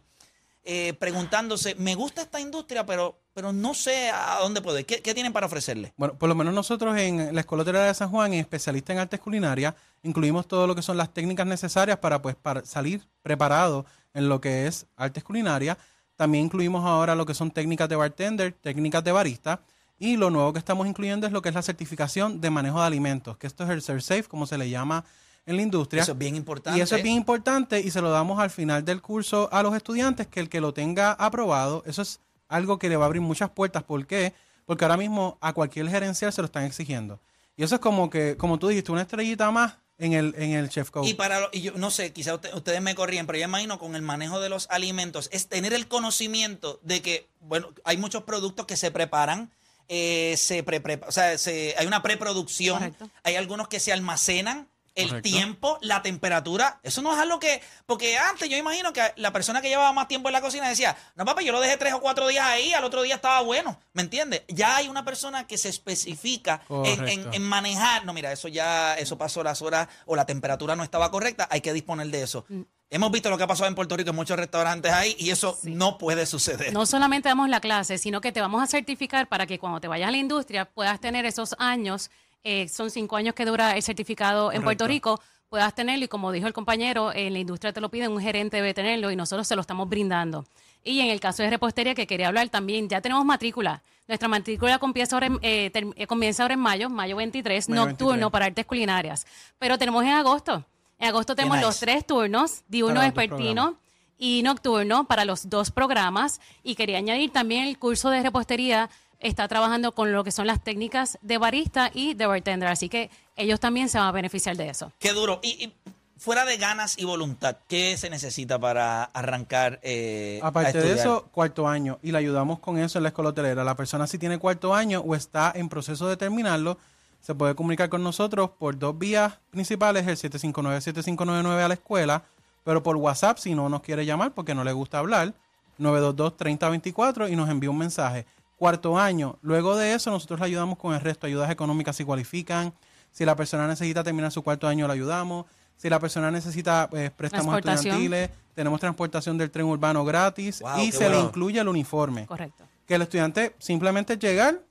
eh, 0.67 0.93
preguntándose, 0.97 1.75
me 1.75 1.93
gusta 1.93 2.23
esta 2.23 2.39
industria, 2.39 2.87
pero, 2.87 3.19
pero 3.35 3.51
no 3.51 3.73
sé 3.73 4.09
a 4.11 4.39
dónde 4.39 4.61
puedo 4.61 4.79
ir? 4.79 4.85
¿Qué, 4.85 5.01
qué 5.01 5.13
tienen 5.13 5.33
para 5.33 5.45
ofrecerle? 5.45 5.93
Bueno, 5.97 6.17
por 6.17 6.29
lo 6.29 6.35
menos 6.35 6.53
nosotros 6.53 6.97
en 6.97 7.35
la 7.35 7.41
Escuela 7.41 7.65
de 7.65 7.93
San 7.93 8.09
Juan, 8.09 8.33
en 8.33 8.39
especialista 8.39 8.93
en 8.93 8.99
artes 8.99 9.19
culinarias, 9.19 9.75
incluimos 10.03 10.47
todo 10.47 10.65
lo 10.65 10.73
que 10.73 10.81
son 10.81 10.95
las 10.95 11.13
técnicas 11.13 11.45
necesarias 11.45 11.97
para 11.97 12.21
pues 12.21 12.37
para 12.37 12.65
salir 12.65 13.01
preparado 13.21 13.85
en 14.13 14.29
lo 14.29 14.39
que 14.39 14.67
es 14.67 14.85
artes 14.95 15.21
culinarias. 15.21 15.77
También 16.15 16.45
incluimos 16.45 16.85
ahora 16.85 17.13
lo 17.13 17.25
que 17.25 17.33
son 17.33 17.51
técnicas 17.51 17.89
de 17.89 17.97
bartender, 17.97 18.53
técnicas 18.53 19.03
de 19.03 19.11
barista. 19.11 19.59
Y 19.99 20.15
lo 20.15 20.29
nuevo 20.29 20.53
que 20.53 20.59
estamos 20.59 20.87
incluyendo 20.87 21.27
es 21.27 21.33
lo 21.33 21.41
que 21.41 21.49
es 21.49 21.55
la 21.55 21.61
certificación 21.61 22.39
de 22.39 22.49
manejo 22.49 22.79
de 22.79 22.85
alimentos, 22.85 23.37
que 23.37 23.47
esto 23.47 23.65
es 23.65 23.69
el 23.69 23.81
SerSafe, 23.81 24.23
como 24.23 24.47
se 24.47 24.57
le 24.57 24.69
llama 24.69 25.03
en 25.45 25.57
la 25.57 25.61
industria. 25.61 26.03
Eso 26.03 26.13
es 26.13 26.17
bien 26.17 26.37
importante. 26.37 26.79
Y 26.79 26.81
eso 26.81 26.95
es 26.95 27.03
bien 27.03 27.17
importante 27.17 27.81
y 27.81 27.91
se 27.91 27.99
lo 27.99 28.11
damos 28.11 28.39
al 28.39 28.49
final 28.49 28.85
del 28.85 29.01
curso 29.01 29.49
a 29.51 29.61
los 29.61 29.75
estudiantes, 29.75 30.27
que 30.27 30.39
el 30.39 30.47
que 30.47 30.61
lo 30.61 30.73
tenga 30.73 31.11
aprobado, 31.11 31.83
eso 31.85 32.01
es 32.01 32.21
algo 32.47 32.79
que 32.79 32.89
le 32.89 32.95
va 32.97 33.05
a 33.05 33.07
abrir 33.07 33.21
muchas 33.21 33.49
puertas. 33.49 33.83
¿Por 33.83 34.05
qué? 34.07 34.33
Porque 34.65 34.83
ahora 34.85 34.97
mismo 34.97 35.37
a 35.41 35.53
cualquier 35.53 35.89
gerencial 35.89 36.31
se 36.33 36.41
lo 36.41 36.45
están 36.45 36.63
exigiendo. 36.63 37.19
Y 37.57 37.63
eso 37.63 37.75
es 37.75 37.81
como 37.81 38.09
que, 38.09 38.35
como 38.37 38.59
tú 38.59 38.67
dijiste, 38.67 38.91
una 38.91 39.01
estrellita 39.03 39.49
más 39.51 39.77
en 39.97 40.11
el, 40.13 40.35
en 40.37 40.51
el 40.51 40.67
Chef 40.69 40.89
Code. 40.91 41.07
Y 41.07 41.13
para 41.13 41.39
lo- 41.39 41.49
y 41.53 41.61
yo 41.61 41.71
no 41.75 41.89
sé, 41.89 42.11
quizás 42.11 42.37
ustedes 42.53 42.81
me 42.81 42.95
corrían, 42.95 43.25
pero 43.27 43.37
yo 43.39 43.45
imagino 43.45 43.79
con 43.79 43.95
el 43.95 44.01
manejo 44.01 44.41
de 44.41 44.49
los 44.49 44.67
alimentos 44.69 45.29
es 45.31 45.47
tener 45.47 45.73
el 45.73 45.87
conocimiento 45.87 46.79
de 46.83 47.01
que, 47.01 47.27
bueno, 47.39 47.69
hay 47.85 47.95
muchos 47.97 48.23
productos 48.23 48.65
que 48.65 48.75
se 48.75 48.91
preparan, 48.91 49.51
eh, 49.87 50.35
se 50.37 50.63
pre, 50.63 50.81
pre- 50.81 50.99
o 51.07 51.11
sea, 51.11 51.37
se- 51.37 51.75
hay 51.77 51.87
una 51.87 52.01
preproducción, 52.01 52.79
Correcto. 52.79 53.09
hay 53.23 53.35
algunos 53.35 53.67
que 53.69 53.79
se 53.79 53.93
almacenan. 53.93 54.67
El 54.95 55.09
Correcto. 55.09 55.29
tiempo, 55.29 55.77
la 55.81 56.01
temperatura, 56.01 56.79
eso 56.81 57.01
no 57.01 57.13
es 57.13 57.19
algo 57.19 57.37
que. 57.39 57.61
Porque 57.85 58.17
antes 58.17 58.47
yo 58.49 58.55
imagino 58.55 58.93
que 58.93 59.01
la 59.17 59.33
persona 59.33 59.61
que 59.61 59.67
llevaba 59.67 59.91
más 59.91 60.07
tiempo 60.07 60.29
en 60.29 60.33
la 60.33 60.39
cocina 60.41 60.69
decía: 60.69 60.95
No, 61.15 61.25
papá, 61.25 61.41
yo 61.41 61.51
lo 61.51 61.59
dejé 61.59 61.75
tres 61.75 61.93
o 61.93 61.99
cuatro 61.99 62.27
días 62.27 62.45
ahí, 62.45 62.73
al 62.73 62.83
otro 62.85 63.01
día 63.01 63.15
estaba 63.15 63.41
bueno. 63.41 63.77
¿Me 63.93 64.01
entiendes? 64.03 64.43
Ya 64.47 64.77
hay 64.77 64.87
una 64.87 65.03
persona 65.03 65.45
que 65.47 65.57
se 65.57 65.67
especifica 65.69 66.61
en, 66.69 67.07
en- 67.09 67.33
en 67.33 67.41
manejar. 67.43 68.05
No, 68.05 68.13
mira, 68.13 68.31
eso 68.31 68.47
ya, 68.47 68.95
eso 68.97 69.17
pasó 69.17 69.43
las 69.43 69.61
horas 69.61 69.87
o 70.05 70.15
la 70.15 70.25
temperatura 70.25 70.75
no 70.75 70.83
estaba 70.83 71.11
correcta, 71.11 71.47
hay 71.51 71.61
que 71.61 71.73
disponer 71.73 72.07
de 72.07 72.23
eso. 72.23 72.45
Mm. 72.47 72.61
Hemos 72.91 73.11
visto 73.11 73.29
lo 73.29 73.37
que 73.37 73.43
ha 73.43 73.47
pasado 73.47 73.67
en 73.67 73.75
Puerto 73.75 73.97
Rico 73.97 74.11
en 74.11 74.15
muchos 74.15 74.37
restaurantes 74.37 74.93
ahí 74.93 75.15
y 75.19 75.31
eso 75.31 75.57
no 75.63 75.97
puede 75.97 76.25
suceder. 76.27 76.71
No 76.71 76.85
solamente 76.85 77.27
damos 77.27 77.49
la 77.49 77.59
clase, 77.59 77.97
sino 77.97 78.21
que 78.21 78.31
te 78.31 78.39
vamos 78.41 78.61
a 78.63 78.67
certificar 78.67 79.27
para 79.27 79.47
que 79.47 79.57
cuando 79.59 79.81
te 79.81 79.87
vayas 79.87 80.07
a 80.07 80.11
la 80.11 80.17
industria 80.17 80.65
puedas 80.65 81.01
tener 81.01 81.25
esos 81.25 81.55
años, 81.57 82.11
eh, 82.45 82.69
son 82.69 82.91
cinco 82.91 83.15
años 83.15 83.33
que 83.33 83.43
dura 83.43 83.75
el 83.75 83.81
certificado 83.81 84.51
en 84.51 84.61
Puerto 84.61 84.85
Rico, 84.85 85.19
puedas 85.49 85.73
tenerlo 85.73 86.05
y 86.05 86.07
como 86.07 86.31
dijo 86.31 86.45
el 86.45 86.53
compañero, 86.53 87.11
en 87.11 87.33
la 87.33 87.39
industria 87.39 87.73
te 87.73 87.81
lo 87.81 87.89
piden, 87.89 88.11
un 88.11 88.21
gerente 88.21 88.57
debe 88.57 88.75
tenerlo 88.75 89.09
y 89.09 89.15
nosotros 89.15 89.47
se 89.47 89.55
lo 89.55 89.61
estamos 89.61 89.89
brindando. 89.89 90.45
Y 90.83 90.99
en 90.99 91.09
el 91.09 91.19
caso 91.19 91.41
de 91.41 91.49
repostería 91.49 91.95
que 91.95 92.05
quería 92.05 92.27
hablar 92.27 92.47
también, 92.49 92.87
ya 92.87 93.01
tenemos 93.01 93.25
matrícula. 93.25 93.81
Nuestra 94.07 94.27
matrícula 94.27 94.77
comienza 94.77 95.15
ahora 95.15 95.25
en, 95.25 95.39
eh, 95.41 95.71
eh, 95.73 96.05
comienza 96.05 96.43
ahora 96.43 96.53
en 96.53 96.59
mayo, 96.59 96.87
mayo 96.87 97.15
23, 97.15 97.67
Mayo 97.67 97.81
nocturno 97.81 98.11
23. 98.11 98.31
para 98.31 98.45
artes 98.45 98.65
culinarias. 98.67 99.25
Pero 99.57 99.79
tenemos 99.79 100.03
en 100.03 100.11
agosto. 100.11 100.63
En 100.99 101.09
agosto 101.09 101.35
tenemos 101.35 101.57
nice. 101.57 101.65
los 101.65 101.79
tres 101.79 102.05
turnos, 102.05 102.61
diurno 102.67 103.01
vespertino 103.01 103.79
y 104.19 104.43
nocturno 104.43 105.05
para 105.05 105.25
los 105.25 105.49
dos 105.49 105.71
programas. 105.71 106.39
Y 106.61 106.75
quería 106.75 106.99
añadir 106.99 107.31
también 107.31 107.63
el 107.63 107.79
curso 107.79 108.11
de 108.11 108.21
repostería 108.21 108.91
está 109.19 109.47
trabajando 109.47 109.93
con 109.93 110.11
lo 110.11 110.23
que 110.23 110.31
son 110.31 110.47
las 110.47 110.63
técnicas 110.63 111.17
de 111.21 111.37
barista 111.37 111.91
y 111.93 112.13
de 112.13 112.25
bartender. 112.25 112.69
Así 112.69 112.89
que 112.89 113.09
ellos 113.35 113.59
también 113.59 113.89
se 113.89 113.97
van 113.97 114.07
a 114.07 114.11
beneficiar 114.11 114.55
de 114.57 114.69
eso. 114.69 114.91
Qué 114.99 115.13
duro. 115.13 115.39
Y, 115.43 115.65
y 115.65 115.73
fuera 116.17 116.45
de 116.45 116.57
ganas 116.57 116.97
y 116.97 117.05
voluntad, 117.05 117.57
¿qué 117.67 117.97
se 117.97 118.09
necesita 118.09 118.57
para 118.57 119.03
arrancar 119.03 119.79
eh, 119.83 120.39
a 120.41 120.47
Aparte 120.47 120.81
de 120.81 120.93
eso, 120.93 121.27
cuarto 121.31 121.67
año. 121.67 121.99
Y 122.01 122.11
le 122.11 122.17
ayudamos 122.17 122.59
con 122.59 122.77
eso 122.79 122.99
en 122.99 123.03
la 123.03 123.09
escuela 123.09 123.29
hotelera. 123.29 123.63
La 123.63 123.75
persona 123.75 124.07
si 124.07 124.17
tiene 124.17 124.39
cuarto 124.39 124.73
año 124.73 125.01
o 125.01 125.15
está 125.15 125.51
en 125.55 125.69
proceso 125.69 126.07
de 126.07 126.17
terminarlo, 126.17 126.77
se 127.21 127.35
puede 127.35 127.55
comunicar 127.55 127.89
con 127.89 128.03
nosotros 128.03 128.51
por 128.57 128.77
dos 128.77 128.97
vías 128.97 129.35
principales, 129.51 130.07
el 130.07 130.17
759-7599 130.17 131.63
a 131.63 131.67
la 131.67 131.73
escuela, 131.73 132.23
pero 132.63 132.81
por 132.83 132.95
WhatsApp 132.95 133.37
si 133.37 133.55
no 133.55 133.67
nos 133.69 133.81
quiere 133.81 134.05
llamar 134.05 134.33
porque 134.33 134.55
no 134.55 134.63
le 134.63 134.71
gusta 134.73 134.99
hablar, 134.99 135.33
922-3024 135.79 137.31
y 137.31 137.35
nos 137.35 137.49
envía 137.49 137.69
un 137.69 137.77
mensaje. 137.77 138.25
Cuarto 138.57 138.97
año. 138.97 139.37
Luego 139.41 139.75
de 139.75 139.93
eso, 139.93 140.09
nosotros 140.11 140.39
le 140.39 140.45
ayudamos 140.45 140.77
con 140.77 140.93
el 140.93 141.01
resto, 141.01 141.27
ayudas 141.27 141.49
económicas 141.51 141.95
si 141.95 142.05
cualifican. 142.05 142.73
Si 143.11 143.25
la 143.25 143.35
persona 143.35 143.67
necesita 143.67 144.03
terminar 144.03 144.31
su 144.31 144.43
cuarto 144.43 144.67
año, 144.67 144.87
le 144.87 144.93
ayudamos. 144.93 145.45
Si 145.77 145.89
la 145.89 145.99
persona 145.99 146.31
necesita 146.31 146.87
pues, 146.89 147.11
préstamos 147.11 147.57
estudiantiles, 147.57 148.29
tenemos 148.53 148.79
transportación 148.79 149.37
del 149.37 149.51
tren 149.51 149.65
urbano 149.65 150.05
gratis 150.05 150.61
Wow, 150.61 150.79
y 150.79 150.91
se 150.91 151.09
le 151.09 151.19
incluye 151.19 151.59
el 151.59 151.67
uniforme. 151.67 152.25
Correcto. 152.25 152.63
Que 152.87 152.95
el 152.95 153.01
estudiante 153.01 153.55
simplemente 153.59 154.17
llegar, 154.17 154.61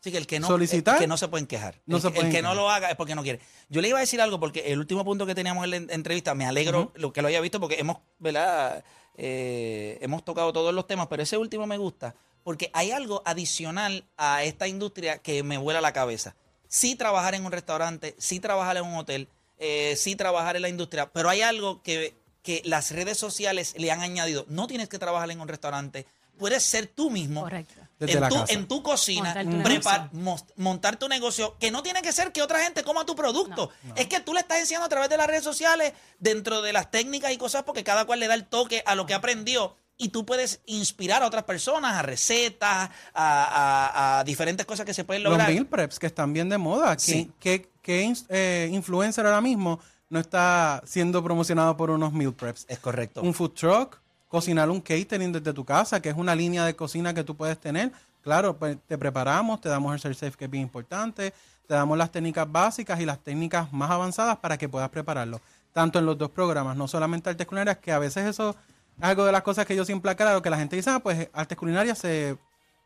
Sí, 0.00 0.10
que 0.12 0.18
el 0.18 0.26
que 0.26 0.38
no, 0.40 0.46
solicitar, 0.46 0.96
el 0.96 1.00
que 1.00 1.06
no 1.06 1.16
se 1.16 1.28
pueden 1.28 1.46
quejar. 1.46 1.80
no 1.86 1.96
el, 1.96 2.02
se 2.02 2.08
que- 2.08 2.14
el 2.14 2.14
pueden 2.26 2.32
que 2.32 2.42
no 2.42 2.54
lo 2.54 2.70
haga 2.70 2.90
es 2.90 2.96
porque 2.96 3.14
no 3.14 3.22
quiere. 3.22 3.40
Yo 3.70 3.80
le 3.82 3.88
iba 3.88 3.98
a 3.98 4.00
decir 4.00 4.20
algo 4.20 4.38
porque 4.40 4.72
el 4.72 4.78
último 4.78 5.02
punto 5.04 5.24
que 5.26 5.34
teníamos 5.34 5.64
en 5.64 5.70
la 5.70 5.76
en- 5.76 5.90
entrevista, 5.90 6.34
me 6.34 6.44
alegro 6.46 6.92
lo 6.94 7.12
que 7.12 7.20
lo 7.22 7.28
haya 7.28 7.40
visto 7.40 7.58
porque 7.60 7.78
hemos, 7.80 7.98
¿verdad? 8.18 8.84
Eh, 9.16 9.98
hemos 10.00 10.24
tocado 10.24 10.52
todos 10.52 10.74
los 10.74 10.86
temas, 10.86 11.06
pero 11.08 11.22
ese 11.22 11.36
último 11.36 11.66
me 11.66 11.78
gusta 11.78 12.14
porque 12.44 12.70
hay 12.74 12.92
algo 12.92 13.22
adicional 13.24 14.04
a 14.16 14.44
esta 14.44 14.68
industria 14.68 15.18
que 15.18 15.42
me 15.42 15.58
vuela 15.58 15.80
la 15.80 15.92
cabeza. 15.92 16.36
Sí 16.68 16.94
trabajar 16.94 17.34
en 17.34 17.44
un 17.44 17.50
restaurante, 17.50 18.14
sí 18.18 18.38
trabajar 18.38 18.76
en 18.76 18.84
un 18.84 18.94
hotel, 18.94 19.28
eh, 19.58 19.94
sí 19.96 20.14
trabajar 20.14 20.54
en 20.54 20.62
la 20.62 20.68
industria, 20.68 21.10
pero 21.10 21.30
hay 21.30 21.40
algo 21.40 21.82
que, 21.82 22.14
que 22.42 22.60
las 22.64 22.90
redes 22.90 23.16
sociales 23.16 23.74
le 23.78 23.90
han 23.90 24.02
añadido. 24.02 24.44
No 24.48 24.66
tienes 24.66 24.88
que 24.88 24.98
trabajar 24.98 25.30
en 25.30 25.40
un 25.40 25.48
restaurante, 25.48 26.06
puedes 26.38 26.62
ser 26.64 26.86
tú 26.86 27.10
mismo 27.10 27.42
Correcto. 27.42 27.80
Desde 27.98 28.14
en, 28.14 28.20
la 28.20 28.28
tu, 28.28 28.34
casa. 28.34 28.52
en 28.52 28.66
tu 28.68 28.82
cocina, 28.82 29.34
Montar 29.34 29.44
tu 29.44 29.62
prepar- 29.62 30.10
montar 30.56 30.96
tu 30.96 31.08
negocio, 31.08 31.56
que 31.58 31.70
no 31.70 31.82
tiene 31.82 32.02
que 32.02 32.12
ser 32.12 32.32
que 32.32 32.42
otra 32.42 32.60
gente 32.60 32.82
coma 32.82 33.06
tu 33.06 33.14
producto. 33.14 33.70
Es 33.94 34.08
que 34.08 34.20
tú 34.20 34.34
le 34.34 34.40
estás 34.40 34.58
enseñando 34.58 34.86
a 34.86 34.88
través 34.88 35.08
de 35.08 35.16
las 35.16 35.26
redes 35.28 35.44
sociales, 35.44 35.92
dentro 36.18 36.60
de 36.60 36.72
las 36.72 36.90
técnicas 36.90 37.32
y 37.32 37.38
cosas, 37.38 37.62
porque 37.62 37.84
cada 37.84 38.04
cual 38.04 38.18
le 38.20 38.26
da 38.26 38.34
el 38.34 38.46
toque 38.46 38.82
a 38.84 38.94
lo 38.94 39.06
que 39.06 39.14
aprendió. 39.14 39.76
Y 39.96 40.08
tú 40.08 40.26
puedes 40.26 40.60
inspirar 40.66 41.22
a 41.22 41.26
otras 41.28 41.44
personas, 41.44 41.94
a 41.94 42.02
recetas, 42.02 42.90
a, 43.14 43.44
a- 43.44 44.18
a 44.18 44.24
diferentes 44.24 44.66
cosas 44.66 44.84
que 44.84 44.92
se 44.92 45.04
pueden 45.04 45.22
los 45.22 45.30
lograr. 45.30 45.48
meal 45.52 45.66
preps 45.66 46.00
que 46.00 46.06
están 46.08 46.32
bien 46.32 46.48
de 46.48 46.58
moda. 46.58 46.98
Sí. 46.98 47.30
¿Qué, 47.38 47.70
qué- 47.80 48.12
eh, 48.28 48.68
influencer 48.72 49.24
ahora 49.24 49.40
mismo 49.40 49.78
no 50.08 50.18
está 50.18 50.82
siendo 50.84 51.22
promocionado 51.22 51.76
por 51.76 51.90
unos 51.90 52.12
meal 52.12 52.34
preps? 52.34 52.66
Es 52.68 52.80
correcto. 52.80 53.22
un 53.22 53.32
food 53.34 53.52
truck, 53.52 54.00
cocinar 54.34 54.68
un 54.68 54.80
catering 54.80 55.30
desde 55.32 55.52
tu 55.52 55.64
casa, 55.64 56.02
que 56.02 56.08
es 56.08 56.16
una 56.16 56.34
línea 56.34 56.64
de 56.64 56.74
cocina 56.74 57.14
que 57.14 57.22
tú 57.22 57.36
puedes 57.36 57.56
tener. 57.58 57.92
Claro, 58.20 58.56
pues 58.56 58.76
te 58.88 58.98
preparamos, 58.98 59.60
te 59.60 59.68
damos 59.68 59.94
el 59.94 60.00
ser 60.00 60.14
safe 60.16 60.36
que 60.36 60.46
es 60.46 60.50
bien 60.50 60.64
importante, 60.64 61.32
te 61.68 61.74
damos 61.74 61.96
las 61.96 62.10
técnicas 62.10 62.50
básicas 62.50 62.98
y 63.00 63.04
las 63.06 63.20
técnicas 63.20 63.72
más 63.72 63.90
avanzadas 63.92 64.36
para 64.38 64.58
que 64.58 64.68
puedas 64.68 64.88
prepararlo. 64.88 65.40
Tanto 65.72 65.98
en 66.00 66.06
los 66.06 66.18
dos 66.18 66.30
programas, 66.30 66.76
no 66.76 66.88
solamente 66.88 67.30
artes 67.30 67.46
culinarias, 67.46 67.78
que 67.78 67.92
a 67.92 67.98
veces 68.00 68.26
eso 68.26 68.50
es 68.50 69.04
algo 69.04 69.24
de 69.24 69.30
las 69.32 69.42
cosas 69.42 69.66
que 69.66 69.76
yo 69.76 69.84
siempre 69.84 70.10
aclaro, 70.10 70.42
que 70.42 70.50
la 70.50 70.56
gente 70.58 70.74
dice, 70.74 70.90
ah, 70.90 70.98
pues 71.00 71.28
artes 71.32 71.56
culinarias 71.56 71.98
se... 71.98 72.36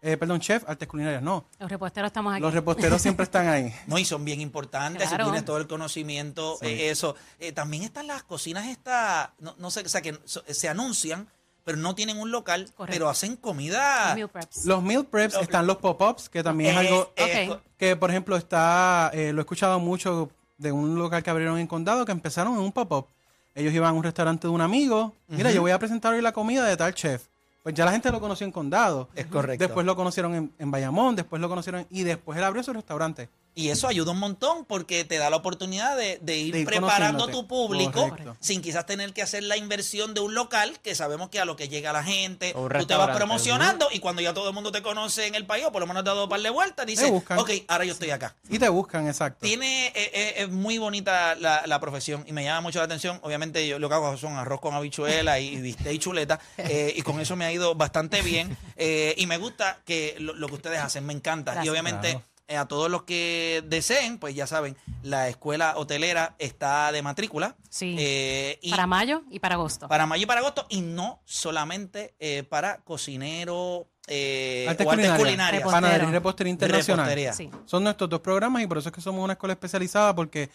eh, 0.02 0.16
perdón, 0.16 0.40
chef, 0.40 0.68
artes 0.68 0.87
culinarias, 0.88 1.22
no. 1.22 1.44
Los 1.61 1.70
reposteros 1.70 2.08
estamos 2.08 2.32
aquí. 2.32 2.42
Los 2.42 2.54
reposteros 2.54 3.00
siempre 3.02 3.24
están 3.24 3.46
ahí. 3.48 3.72
No, 3.87 3.96
y 3.98 4.04
son 4.04 4.24
bien 4.24 4.40
importantes, 4.40 5.06
Claro. 5.08 5.24
si 5.24 5.30
tienes 5.30 5.44
todo 5.44 5.58
el 5.58 5.66
conocimiento, 5.66 6.58
eh, 6.62 6.90
eso. 6.90 7.14
Eh, 7.40 7.52
también 7.52 7.82
están 7.84 8.06
las 8.06 8.22
cocinas 8.22 8.66
estas, 8.66 9.30
no, 9.40 9.54
no 9.58 9.70
sé, 9.70 9.80
o 9.82 9.88
sea, 9.88 10.00
que 10.02 10.18
so- 10.24 10.42
se 10.48 10.68
anuncian, 10.68 11.28
pero 11.64 11.77
no 11.79 11.94
tienen 11.94 12.18
un 12.18 12.31
local, 12.31 12.66
Correcto. 12.77 12.92
pero 12.92 13.09
hacen 13.09 13.37
comida. 13.37 14.14
Meal 14.14 14.29
preps. 14.29 14.64
Los 14.64 14.83
meal 14.83 15.05
preps, 15.07 15.35
están 15.37 15.66
los 15.66 15.77
pop-ups, 15.79 16.29
que 16.29 16.42
también 16.42 16.71
Eh, 16.77 16.81
es 16.81 16.87
algo 16.87 17.12
eh, 17.16 17.49
Ok. 17.51 17.61
que 17.77 17.97
por 17.97 18.11
ejemplo 18.11 18.37
está, 18.37 19.11
eh, 19.12 19.33
lo 19.33 19.40
he 19.40 19.42
escuchado 19.42 19.79
mucho 19.81 20.31
de 20.57 20.73
un 20.73 20.99
local 20.99 21.23
que 21.23 21.31
abrieron 21.31 21.59
en 21.59 21.66
Condado 21.66 22.05
que 22.05 22.12
empezaron 22.12 22.55
en 22.55 22.61
un 22.61 22.73
pop-up. 22.73 23.07
Ellos 23.55 23.73
iban 23.75 23.90
a 23.90 23.92
un 23.92 24.03
restaurante 24.05 24.47
de 24.47 24.53
un 24.53 24.61
amigo, 24.61 25.14
mira, 25.29 25.51
yo 25.51 25.61
voy 25.62 25.73
a 25.73 25.79
presentar 25.79 26.14
hoy 26.14 26.23
la 26.23 26.33
comida 26.33 26.64
de 26.64 26.77
tal 26.77 26.94
chef. 26.94 27.27
Pues 27.62 27.75
ya 27.75 27.85
la 27.85 27.90
gente 27.92 28.11
lo 28.11 28.21
conoció 28.21 28.47
en 28.47 28.53
Condado. 28.53 29.09
Es 29.14 29.27
correcto. 29.27 29.62
Después 29.62 29.85
lo 29.85 29.94
conocieron 29.97 30.35
en, 30.35 30.53
en 30.59 30.71
Bayamón, 30.71 31.16
después 31.16 31.42
lo 31.42 31.49
conocieron 31.51 31.87
y 31.90 32.03
después 32.05 32.38
él 32.38 32.44
abrió 32.44 32.62
su 32.62 32.73
restaurante. 32.73 33.29
Y 33.59 33.71
eso 33.71 33.88
ayuda 33.88 34.12
un 34.12 34.21
montón 34.21 34.64
porque 34.64 35.05
te 35.05 35.18
da 35.18 35.31
la 35.31 35.37
oportunidad 35.37 35.97
de, 35.97 36.21
de 36.23 36.37
ir, 36.37 36.53
De 36.55 36.61
ir 36.61 36.66
preparando 36.66 37.27
tu 37.27 37.49
público 37.49 38.09
Correcto. 38.09 38.37
sin 38.38 38.62
quizás 38.62 38.87
tener 38.87 39.12
que 39.12 39.21
hacer 39.21 39.42
la 39.42 39.57
inversión 39.57 40.14
de 40.14 40.21
un 40.21 40.33
local 40.33 40.79
que 40.81 40.94
sabemos 40.94 41.29
que 41.29 41.40
a 41.40 41.44
lo 41.44 41.57
que 41.57 41.68
llega 41.68 41.92
la 41.92 42.05
gente, 42.05 42.53
tú 42.55 42.87
te 42.87 42.94
vas 42.94 43.16
promocionando 43.16 43.88
y 43.90 43.99
cuando 43.99 44.23
ya 44.23 44.33
todo 44.33 44.49
el 44.51 44.55
mundo 44.55 44.71
te 44.71 44.81
conoce 44.81 45.27
en 45.27 45.35
el 45.35 45.44
país 45.44 45.64
o 45.66 45.73
por 45.73 45.81
lo 45.81 45.88
menos 45.88 46.05
te 46.05 46.11
ha 46.11 46.12
dado 46.12 46.25
un 46.25 46.31
par 46.31 46.40
de 46.40 46.51
vueltas, 46.51 46.87
dices, 46.87 47.11
ok, 47.11 47.51
ahora 47.66 47.85
yo 47.85 47.92
estoy 47.94 48.11
acá. 48.11 48.37
Y 48.49 48.61
te 48.61 48.68
buscan, 48.68 49.09
exacto. 49.09 49.40
Tiene, 49.40 49.88
eh, 49.88 49.92
eh, 49.97 50.35
es 50.37 50.51
muy 50.51 50.79
bonita 50.79 51.35
la, 51.35 51.66
la 51.66 51.81
profesión 51.81 52.23
y 52.29 52.33
me 52.33 52.44
llama 52.44 52.61
mucho 52.61 52.79
la 52.79 52.85
atención. 52.85 53.18
Obviamente 53.25 53.66
yo 53.66 53.81
lo 53.81 53.88
que 53.88 53.94
hago 53.97 54.16
son 54.16 54.37
arroz 54.37 54.61
con 54.61 54.75
habichuela 54.75 55.40
y 55.40 55.61
bistec 55.61 55.92
y 55.92 55.99
chuleta 55.99 56.38
eh, 56.59 56.92
y 56.94 57.03
con 57.03 57.18
eso 57.18 57.35
me 57.35 57.44
ha 57.44 57.53
ido 57.53 57.75
bastante 57.75 58.23
bien 58.23 58.57
Eh, 58.77 59.14
y 59.18 59.27
me 59.27 59.38
gusta 59.38 59.81
que 59.85 60.14
lo, 60.21 60.33
lo 60.35 60.47
que 60.47 60.55
ustedes 60.55 60.79
hacen, 60.79 61.05
me 61.05 61.12
encanta. 61.12 61.64
Y 61.64 61.68
obviamente 61.68 62.11
Claro. 62.11 62.25
Eh, 62.48 62.56
a 62.56 62.66
todos 62.66 62.90
los 62.90 63.02
que 63.02 63.62
deseen, 63.66 64.18
pues 64.18 64.34
ya 64.34 64.46
saben, 64.46 64.76
la 65.02 65.28
escuela 65.28 65.74
hotelera 65.76 66.34
está 66.38 66.90
de 66.92 67.02
matrícula. 67.02 67.56
Sí. 67.68 67.94
Eh, 67.98 68.58
y 68.62 68.70
Para 68.70 68.87
mayo 68.87 69.22
y 69.30 69.38
para 69.38 69.54
agosto. 69.56 69.87
para 69.87 70.06
mayo 70.06 70.22
y 70.22 70.26
para 70.26 70.40
agosto, 70.40 70.66
y 70.70 70.80
no 70.80 71.20
solamente 71.26 72.14
eh, 72.18 72.42
para 72.42 72.78
cocinero 72.78 73.87
eh, 74.08 74.64
Artes 74.66 74.87
o 74.87 74.90
artes 74.90 75.06
culinarias, 75.11 75.18
culinarias. 75.18 75.62
Panadería 75.64 76.08
y 76.08 76.12
repostería 76.12 76.50
internacional. 76.50 77.06
Repostería. 77.06 77.32
Sí. 77.34 77.50
Son 77.66 77.84
nuestros 77.84 78.08
dos 78.08 78.20
programas 78.20 78.62
y 78.62 78.66
por 78.66 78.78
eso 78.78 78.88
es 78.88 78.94
que 78.94 79.02
somos 79.02 79.22
una 79.22 79.34
escuela 79.34 79.52
especializada 79.52 80.14
porque 80.14 80.48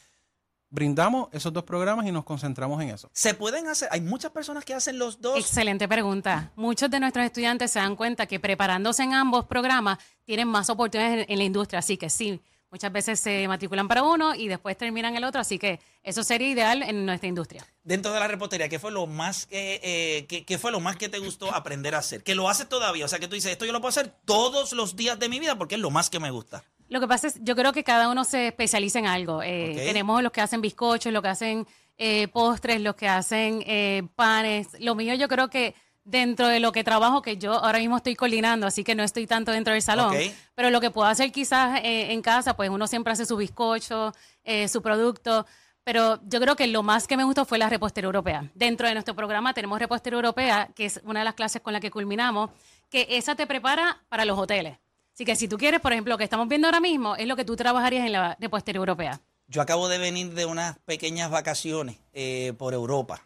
brindamos 0.74 1.30
esos 1.32 1.54
dos 1.54 1.64
programas 1.64 2.06
y 2.08 2.12
nos 2.12 2.24
concentramos 2.26 2.82
en 2.82 2.90
eso. 2.90 3.10
Se 3.14 3.36
pueden 3.36 3.68
hacer, 3.68 3.88
hay 3.92 4.02
muchas 4.02 4.32
personas 4.32 4.66
que 4.66 4.74
hacen 4.74 4.98
los 4.98 5.22
dos. 5.22 5.38
Excelente 5.38 5.88
pregunta. 5.88 6.52
Muchos 6.56 6.90
de 6.90 7.00
nuestros 7.00 7.26
estudiantes 7.26 7.72
se 7.72 7.80
dan 7.80 7.96
cuenta 7.96 8.26
que 8.26 8.40
preparándose 8.40 9.04
en 9.04 9.14
ambos 9.14 9.46
programas 9.46 10.00
tienen 10.26 10.48
más 10.48 10.70
oportunidades 10.72 11.26
en, 11.28 11.32
en 11.34 11.38
la 11.38 11.44
industria. 11.44 11.78
Así 11.80 11.96
que 11.98 12.10
sí, 12.10 12.42
muchas 12.72 12.92
veces 12.92 13.20
se 13.20 13.48
matriculan 13.48 13.88
para 13.88 14.02
uno 14.02 14.34
y 14.34 14.48
después 14.48 14.76
terminan 14.76 15.16
el 15.16 15.24
otro. 15.26 15.40
Así 15.40 15.60
que 15.60 15.80
eso 16.02 16.24
sería 16.24 16.50
ideal 16.50 16.82
en 16.82 17.06
nuestra 17.06 17.28
industria. 17.30 17.64
Dentro 17.84 18.12
de 18.12 18.20
la 18.20 18.28
repostería, 18.28 18.68
¿qué 18.68 18.80
fue 18.80 18.92
lo 18.92 19.06
más 19.06 19.46
que, 19.46 19.80
eh, 19.84 20.26
qué- 20.28 20.44
qué 20.44 20.58
fue 20.58 20.72
lo 20.72 20.80
más 20.80 20.96
que 20.98 21.08
te 21.08 21.20
gustó 21.20 21.54
aprender 21.54 21.94
a 21.94 22.00
hacer? 22.00 22.24
Que 22.24 22.34
lo 22.34 22.50
haces 22.50 22.68
todavía, 22.68 23.06
o 23.06 23.08
sea 23.08 23.20
que 23.20 23.28
tú 23.28 23.36
dices, 23.36 23.52
esto 23.52 23.66
yo 23.66 23.74
lo 23.74 23.80
puedo 23.80 23.90
hacer 23.90 24.16
todos 24.26 24.74
los 24.74 24.96
días 24.96 25.20
de 25.20 25.30
mi 25.30 25.40
vida 25.40 25.56
porque 25.58 25.76
es 25.76 25.82
lo 25.82 25.92
más 25.92 26.10
que 26.10 26.20
me 26.20 26.32
gusta. 26.32 26.64
Lo 26.94 27.00
que 27.00 27.08
pasa 27.08 27.26
es, 27.26 27.40
yo 27.42 27.56
creo 27.56 27.74
que 27.74 27.84
cada 27.84 28.08
uno 28.08 28.24
se 28.24 28.50
especializa 28.50 29.00
en 29.00 29.08
algo. 29.08 29.42
Eh. 29.42 29.74
Tenemos 29.76 30.22
los 30.22 30.32
que 30.32 30.42
hacen 30.42 30.62
bizcochos, 30.62 31.12
los 31.12 31.24
que 31.24 31.28
hacen 31.28 31.68
eh, 31.98 32.28
postres, 32.28 32.80
los 32.82 32.94
que 32.94 33.08
hacen 33.08 33.64
eh, 33.66 34.04
panes. 34.16 34.68
Lo 34.80 34.94
mío 34.94 35.16
yo 35.16 35.28
creo 35.28 35.50
que 35.50 35.74
dentro 36.04 36.48
de 36.48 36.60
lo 36.60 36.72
que 36.72 36.84
trabajo, 36.84 37.24
que 37.24 37.38
yo 37.38 37.54
ahora 37.54 37.80
mismo 37.80 37.98
estoy 37.98 38.16
coordinando, 38.16 38.68
así 38.68 38.84
que 38.84 38.94
no 38.94 39.02
estoy 39.02 39.26
tanto 39.26 39.52
dentro 39.52 39.74
del 39.74 39.82
salón, 39.82 40.16
pero 40.54 40.70
lo 40.70 40.80
que 40.80 40.92
puedo 40.92 41.08
hacer 41.08 41.32
quizás 41.32 41.80
eh, 41.80 42.14
en 42.14 42.22
casa, 42.22 42.56
pues 42.56 42.70
uno 42.70 42.86
siempre 42.86 43.12
hace 43.14 43.26
su 43.26 43.38
bizcocho, 43.38 44.14
eh, 44.44 44.68
su 44.68 44.84
producto. 44.84 45.48
Pero 45.84 46.22
yo 46.28 46.40
creo 46.40 46.56
que 46.56 46.68
lo 46.68 46.84
más 46.84 47.08
que 47.08 47.18
me 47.18 47.24
gustó 47.24 47.44
fue 47.44 47.58
la 47.58 47.70
repostería 47.70 48.06
europea. 48.06 48.52
Dentro 48.54 48.88
de 48.88 48.94
nuestro 48.94 49.16
programa 49.16 49.56
tenemos 49.56 49.80
repostería 49.80 50.16
europea, 50.16 50.70
que 50.76 50.86
es 50.86 51.02
una 51.06 51.22
de 51.22 51.26
las 51.26 51.34
clases 51.34 51.64
con 51.64 51.74
la 51.74 51.80
que 51.80 51.90
culminamos, 51.90 52.52
que 52.92 53.08
esa 53.10 53.34
te 53.34 53.48
prepara 53.48 54.02
para 54.10 54.26
los 54.26 54.38
hoteles. 54.38 54.78
Así 55.14 55.26
que 55.26 55.36
si 55.36 55.48
tú 55.48 55.58
quieres, 55.58 55.80
por 55.80 55.92
ejemplo, 55.94 56.14
lo 56.14 56.18
que 56.18 56.24
estamos 56.24 56.48
viendo 56.48 56.68
ahora 56.68 56.80
mismo, 56.80 57.16
es 57.16 57.28
lo 57.28 57.36
que 57.36 57.46
tú 57.46 57.56
trabajarías 57.56 58.06
en 58.06 58.14
la 58.14 58.36
repostería 58.40 58.80
europea. 58.80 59.22
Yo 59.48 59.62
acabo 59.62 59.88
de 59.90 59.98
venir 60.00 60.34
de 60.34 60.46
unas 60.46 60.80
pequeñas 60.80 61.30
vacaciones 61.30 61.98
eh, 62.14 62.54
por 62.58 62.74
Europa. 62.74 63.24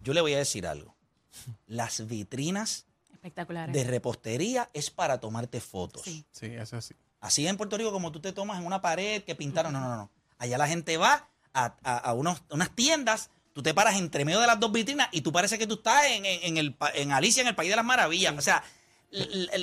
Yo 0.00 0.12
le 0.14 0.20
voy 0.20 0.34
a 0.34 0.38
decir 0.38 0.66
algo. 0.66 0.94
Las 1.66 2.06
vitrinas 2.06 2.86
Espectacular. 3.12 3.72
de 3.72 3.84
repostería 3.84 4.68
es 4.72 4.90
para 4.90 5.18
tomarte 5.18 5.60
fotos. 5.60 6.02
Sí. 6.04 6.24
Sí, 6.30 6.46
eso 6.46 6.80
sí. 6.80 6.94
Así 7.20 7.46
en 7.46 7.56
Puerto 7.56 7.76
Rico, 7.78 7.92
como 7.92 8.12
tú 8.12 8.20
te 8.20 8.32
tomas 8.32 8.58
en 8.60 8.66
una 8.66 8.80
pared 8.80 9.22
que 9.24 9.34
pintaron. 9.34 9.72
No, 9.72 9.80
no, 9.80 9.96
no. 9.96 10.10
Allá 10.38 10.58
la 10.58 10.68
gente 10.68 10.96
va 10.96 11.28
a, 11.54 11.74
a- 11.82 11.98
a 11.98 12.12
unos- 12.14 12.42
unas 12.50 12.70
tiendas, 12.74 13.30
tú 13.52 13.62
te 13.62 13.74
paras 13.74 13.96
entre 13.96 14.24
medio 14.24 14.40
de 14.40 14.46
las 14.46 14.58
dos 14.60 14.70
vitrinas 14.72 15.08
y 15.12 15.20
tú 15.22 15.32
parece 15.32 15.58
que 15.58 15.66
tú 15.66 15.74
estás 15.74 16.04
en, 16.06 16.24
en- 16.26 16.40
en 16.42 16.56
el, 16.58 16.76
en 16.94 17.12
Alicia, 17.12 17.40
en 17.42 17.48
el 17.48 17.54
País 17.54 17.70
de 17.70 17.76
las 17.76 17.84
Maravillas. 17.84 18.34
O 18.36 18.40
sea, 18.42 18.62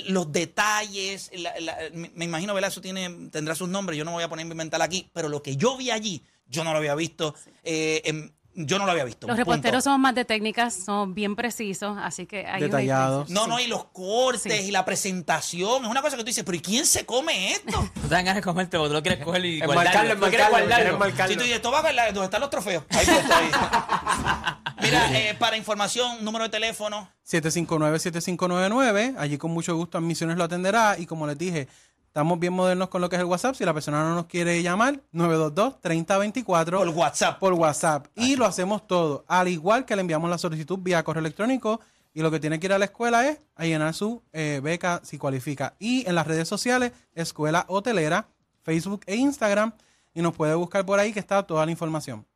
los 0.08 0.30
detalles, 0.32 1.30
la- 1.34 1.58
la- 1.60 1.76
me 1.92 2.24
imagino, 2.24 2.54
¿verdad? 2.54 2.70
Eso 2.70 2.80
tiene, 2.80 3.28
tendrá 3.30 3.54
sus 3.54 3.68
nombres, 3.68 3.98
yo 3.98 4.04
no 4.04 4.12
me 4.12 4.16
voy 4.16 4.24
a 4.24 4.28
poner 4.28 4.46
a 4.46 4.48
inventar 4.50 4.80
aquí, 4.82 5.10
pero 5.12 5.28
lo 5.28 5.42
que 5.42 5.56
yo 5.56 5.76
vi 5.76 5.90
allí, 5.90 6.22
yo 6.46 6.62
no 6.64 6.72
lo 6.72 6.78
había 6.78 6.94
visto. 6.94 7.34
eh, 7.64 8.00
en- 8.04 8.32
yo 8.52 8.78
no 8.80 8.84
lo 8.84 8.90
había 8.90 9.04
visto. 9.04 9.28
Los 9.28 9.36
punto. 9.36 9.48
reposteros 9.52 9.84
somos 9.84 10.00
más 10.00 10.12
de 10.14 10.24
técnicas, 10.24 10.74
son 10.74 11.14
bien 11.14 11.36
precisos, 11.36 11.96
así 12.02 12.26
que 12.26 12.44
hay 12.46 12.60
Detallados. 12.60 13.30
No, 13.30 13.46
no, 13.46 13.60
y 13.60 13.68
los 13.68 13.84
cortes 13.86 14.52
Sí. 14.62 14.68
y 14.68 14.70
la 14.72 14.84
presentación. 14.84 15.84
Es 15.84 15.90
una 15.90 16.02
cosa 16.02 16.16
que 16.16 16.22
tú 16.24 16.26
dices, 16.26 16.42
pero 16.44 16.56
¿y 16.56 16.60
quién 16.60 16.84
se 16.84 17.06
come 17.06 17.52
esto? 17.52 17.70
Tú 17.94 18.00
te 18.02 18.08
dan 18.08 18.24
ganas 18.24 18.34
de 18.36 18.42
comerte, 18.42 18.76
tú 18.76 18.88
lo 18.88 19.02
quieres 19.02 19.24
coger 19.24 19.44
y 19.44 19.60
guardarlo. 19.60 20.12
Enmarcarlo, 20.12 20.94
enmarcarlo. 20.94 21.32
Si 21.32 21.36
tú 21.36 21.42
dices, 21.44 21.56
esto 21.56 21.70
va 21.70 21.78
a 21.78 21.82
ver 21.82 21.94
donde 22.12 22.24
están 22.24 22.40
los 22.40 22.50
trofeos. 22.50 22.82
Ahí 22.90 23.06
puesto 23.06 23.34
ahí. 23.34 23.50
Mira, 24.82 25.10
eh, 25.12 25.34
para 25.38 25.56
información, 25.56 26.24
número 26.24 26.44
de 26.44 26.50
teléfono. 26.50 27.08
759-7599. 27.26 29.14
Allí 29.18 29.36
con 29.38 29.50
mucho 29.50 29.76
gusto 29.76 29.98
Admisiones 29.98 30.36
lo 30.36 30.44
atenderá. 30.44 30.98
Y 30.98 31.06
como 31.06 31.26
les 31.26 31.36
dije, 31.36 31.68
estamos 32.06 32.38
bien 32.38 32.52
modernos 32.52 32.88
con 32.88 33.00
lo 33.00 33.08
que 33.08 33.16
es 33.16 33.20
el 33.20 33.26
WhatsApp. 33.26 33.54
Si 33.54 33.64
la 33.64 33.74
persona 33.74 34.02
no 34.02 34.14
nos 34.14 34.26
quiere 34.26 34.62
llamar, 34.62 35.00
922-3024. 35.12 36.78
Por 36.78 36.88
WhatsApp. 36.88 37.38
Por 37.38 37.52
WhatsApp. 37.54 38.06
Y 38.14 38.36
lo 38.36 38.46
hacemos 38.46 38.86
todo. 38.86 39.24
Al 39.28 39.48
igual 39.48 39.84
que 39.84 39.94
le 39.96 40.00
enviamos 40.00 40.30
la 40.30 40.38
solicitud 40.38 40.78
vía 40.78 41.02
correo 41.02 41.20
electrónico. 41.20 41.80
Y 42.12 42.22
lo 42.22 42.30
que 42.30 42.40
tiene 42.40 42.58
que 42.58 42.66
ir 42.66 42.72
a 42.72 42.78
la 42.78 42.86
escuela 42.86 43.28
es 43.28 43.40
a 43.54 43.64
llenar 43.64 43.94
su 43.94 44.22
eh, 44.32 44.60
beca 44.62 45.00
si 45.04 45.18
cualifica. 45.18 45.74
Y 45.78 46.08
en 46.08 46.14
las 46.14 46.26
redes 46.26 46.48
sociales, 46.48 46.92
Escuela 47.14 47.64
Hotelera, 47.68 48.28
Facebook 48.62 49.02
e 49.06 49.14
Instagram. 49.14 49.72
Y 50.12 50.22
nos 50.22 50.34
puede 50.34 50.54
buscar 50.54 50.84
por 50.84 50.98
ahí 50.98 51.12
que 51.12 51.20
está 51.20 51.42
toda 51.44 51.64
la 51.64 51.70
información. 51.70 52.26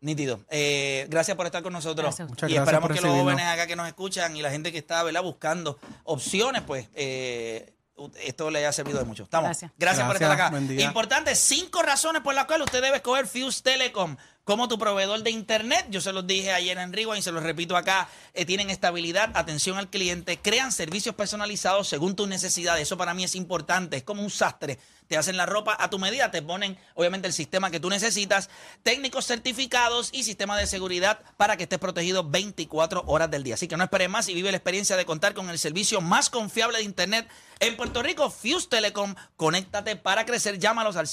Nítido. 0.00 0.40
Eh, 0.48 1.06
gracias 1.10 1.36
por 1.36 1.44
estar 1.46 1.62
con 1.62 1.72
nosotros. 1.72 2.18
Muchas 2.20 2.50
y 2.50 2.54
gracias 2.54 2.62
esperamos 2.62 2.88
por 2.88 2.96
que 2.96 3.02
los 3.02 3.18
jóvenes 3.18 3.44
acá 3.46 3.66
que 3.66 3.76
nos 3.76 3.86
escuchan 3.86 4.34
y 4.34 4.40
la 4.40 4.50
gente 4.50 4.72
que 4.72 4.78
está 4.78 5.02
¿verdad? 5.02 5.22
buscando 5.22 5.78
opciones, 6.04 6.62
pues 6.62 6.88
eh, 6.94 7.74
esto 8.22 8.50
le 8.50 8.60
haya 8.60 8.72
servido 8.72 8.98
de 8.98 9.04
mucho. 9.04 9.24
Estamos. 9.24 9.48
Gracias. 9.48 9.72
Gracias, 9.76 10.06
por 10.06 10.16
estar 10.16 10.32
acá. 10.32 10.50
buen 10.50 10.66
día. 10.66 10.86
Importante, 10.86 11.34
cinco 11.34 11.82
razones 11.82 12.22
por 12.22 12.34
las 12.34 12.46
cuales 12.46 12.64
usted 12.64 12.80
debe 12.80 12.96
escoger 12.96 13.26
Fuse 13.26 13.62
Telecom 13.62 14.16
como 14.50 14.66
tu 14.66 14.80
proveedor 14.80 15.22
de 15.22 15.30
internet. 15.30 15.86
Yo 15.90 16.00
se 16.00 16.12
los 16.12 16.26
dije 16.26 16.50
ayer 16.50 16.76
en 16.76 16.92
y 16.92 17.22
se 17.22 17.30
los 17.30 17.44
repito 17.44 17.76
acá. 17.76 18.08
Eh, 18.34 18.44
tienen 18.44 18.68
estabilidad, 18.68 19.30
atención 19.34 19.78
al 19.78 19.88
cliente, 19.88 20.40
crean 20.40 20.72
servicios 20.72 21.14
personalizados 21.14 21.86
según 21.86 22.16
tus 22.16 22.26
necesidades. 22.26 22.82
Eso 22.82 22.96
para 22.96 23.14
mí 23.14 23.22
es 23.22 23.36
importante. 23.36 23.98
Es 23.98 24.02
como 24.02 24.24
un 24.24 24.30
sastre. 24.30 24.80
Te 25.06 25.16
hacen 25.16 25.36
la 25.36 25.46
ropa 25.46 25.76
a 25.78 25.88
tu 25.88 26.00
medida, 26.00 26.32
te 26.32 26.42
ponen 26.42 26.76
obviamente 26.94 27.28
el 27.28 27.32
sistema 27.32 27.70
que 27.70 27.78
tú 27.78 27.90
necesitas, 27.90 28.50
técnicos 28.82 29.24
certificados 29.24 30.10
y 30.12 30.24
sistema 30.24 30.58
de 30.58 30.66
seguridad 30.66 31.20
para 31.36 31.56
que 31.56 31.62
estés 31.62 31.78
protegido 31.78 32.28
24 32.28 33.04
horas 33.06 33.30
del 33.30 33.44
día. 33.44 33.54
Así 33.54 33.68
que 33.68 33.76
no 33.76 33.84
esperes 33.84 34.10
más 34.10 34.28
y 34.28 34.34
vive 34.34 34.50
la 34.50 34.56
experiencia 34.56 34.96
de 34.96 35.04
contar 35.04 35.32
con 35.32 35.48
el 35.48 35.60
servicio 35.60 36.00
más 36.00 36.28
confiable 36.28 36.78
de 36.78 36.84
internet 36.84 37.28
en 37.60 37.76
Puerto 37.76 38.02
Rico, 38.02 38.30
Fuse 38.30 38.66
Telecom. 38.66 39.14
Conéctate 39.36 39.94
para 39.94 40.26
crecer. 40.26 40.58
Llámalos 40.58 40.96
al 40.96 41.06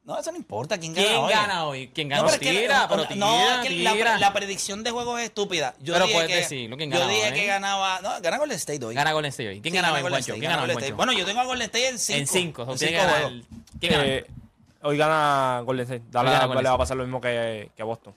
No, 0.07 0.17
eso 0.17 0.31
no 0.31 0.37
importa. 0.37 0.77
¿Quién 0.79 0.93
gana 0.93 1.05
¿Quién 1.07 1.19
hoy? 1.19 1.31
gana 1.33 1.65
hoy? 1.65 1.91
¿Quién 1.93 2.07
gana? 2.07 2.21
No, 2.21 2.27
pero 2.29 2.41
es 2.41 2.49
que- 2.49 2.59
tira, 2.61 2.87
pero 2.87 3.01
no, 3.01 3.07
tira, 3.09 3.19
no, 3.19 3.61
es 3.61 3.67
que 3.67 3.75
la, 3.83 3.91
tira. 3.93 4.17
la 4.17 4.33
predicción 4.33 4.81
de 4.81 4.91
juegos 4.91 5.19
es 5.19 5.25
estúpida. 5.25 5.75
Yo 5.81 5.93
Pero 5.93 6.05
dije 6.05 6.15
puedes 6.15 6.29
que, 6.31 6.35
decirlo, 6.37 6.77
¿quién 6.77 6.91
Yo 6.91 6.99
gana 6.99 7.11
dije 7.11 7.27
hoy? 7.27 7.33
que 7.33 7.45
ganaba. 7.45 7.99
No, 8.01 8.21
gana 8.21 8.37
Golden 8.37 8.55
State 8.57 8.85
hoy. 8.85 8.95
Gana 8.95 9.11
Golden 9.11 9.29
State 9.29 9.49
hoy. 9.49 9.61
¿Quién 9.61 9.73
Sí, 9.73 9.75
gana 9.75 9.89
hoy, 9.89 10.01
Golden 10.01 10.11
Juancho? 10.13 10.23
State, 10.31 10.39
¿Quién 10.39 10.49
gana 10.49 10.61
gana 10.61 10.63
hoy, 10.63 10.73
Golden 10.75 10.83
State. 10.87 10.95
Bueno, 10.95 11.11
yo 11.11 11.25
tengo 11.25 11.41
a 11.41 11.43
Golden 11.45 11.65
State 11.65 11.87
en 11.89 11.99
5. 11.99 12.19
En 12.19 12.27
cinco. 12.27 12.61
En 12.71 12.77
tiene 12.77 12.79
que 12.79 12.87
cinco 12.87 13.03
ganar 13.11 13.21
juegos. 13.21 13.31
el- 13.73 13.79
¿Quién 13.81 13.91
gana? 13.91 14.05
Eh, 14.07 14.25
hoy 14.83 14.97
gana 14.97 15.61
Golden 15.65 15.83
State. 15.83 16.03
Dallas 16.09 16.31
gana 16.33 16.45
Golden 16.45 16.63
le 16.63 16.69
va 16.69 16.69
a 16.69 16.73
State. 16.75 16.79
pasar 16.83 16.97
lo 16.97 17.03
mismo 17.03 17.19
que, 17.21 17.69
que 17.75 17.81
a 17.81 17.85
Boston. 17.85 18.15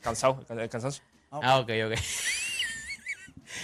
Cansado, 0.00 0.42
el 0.48 0.68
cansancio. 0.70 1.04
Ah, 1.30 1.58
ok, 1.58 1.70
ok. 1.92 1.98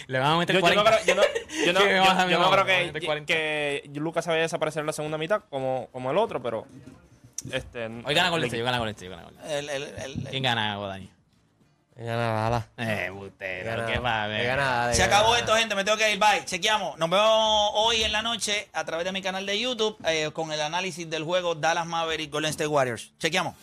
Le 0.06 0.18
van 0.18 0.32
a 0.32 0.36
meter 0.38 0.56
Yo, 0.56 0.60
yo 0.60 0.74
no 0.74 0.82
40. 0.82 1.02
creo, 1.04 1.06
yo 1.06 1.14
no, 1.14 1.22
yo 1.66 1.72
no, 1.72 1.78
¿Qué 1.86 1.86
me 1.86 1.98
vas 2.00 2.10
a- 2.18 2.24
yo- 2.24 2.30
yo 2.42 2.50
creo 2.50 2.64
que, 2.92 3.06
40? 3.06 3.26
que 3.26 3.90
Lucas 3.94 4.24
se 4.24 4.30
vaya 4.30 4.40
a 4.40 4.42
desaparecer 4.42 4.80
en 4.80 4.86
la 4.86 4.92
segunda 4.92 5.18
mitad 5.18 5.42
como, 5.50 5.88
como 5.92 6.10
el 6.10 6.18
otro, 6.18 6.42
pero 6.42 6.66
este, 7.52 7.86
Hoy 7.86 8.14
gana 8.14 8.30
Golden 8.30 8.46
State, 8.48 8.60
hoy 8.62 8.64
gana 8.64 8.78
Golden 8.78 8.94
State, 8.94 9.06
hoy 9.08 9.14
gana 9.16 9.22
Golden 9.24 9.40
State. 9.42 9.58
El, 9.58 9.68
el, 9.70 10.16
el- 10.18 10.28
¿Quién 10.30 10.42
gana, 10.42 10.76
Godani? 10.76 11.10
Gana 11.98 12.26
Dallas. 12.32 12.66
Eh, 12.76 13.10
usted, 13.10 13.64
Gana- 13.64 13.86
¿qué 13.86 13.98
va 13.98 14.26
gana 14.28 14.92
Se 14.92 15.02
acabó 15.02 15.34
esto, 15.34 15.54
gente. 15.56 15.74
Me 15.74 15.82
tengo 15.82 15.96
que 15.96 16.12
ir. 16.12 16.18
Bye. 16.18 16.44
Chequeamos. 16.44 16.98
Nos 16.98 17.08
vemos 17.08 17.70
hoy 17.72 18.02
en 18.04 18.12
la 18.12 18.20
noche 18.20 18.68
a 18.74 18.84
través 18.84 19.06
de 19.06 19.12
mi 19.12 19.22
canal 19.22 19.46
de 19.46 19.58
YouTube 19.58 19.96
eh, 20.06 20.30
con 20.34 20.52
el 20.52 20.60
análisis 20.60 21.08
del 21.08 21.24
juego 21.24 21.54
Dallas 21.54 21.86
Maverick 21.86 22.30
Golden 22.30 22.50
State 22.50 22.68
Warriors. 22.68 23.12
Chequeamos. 23.18 23.54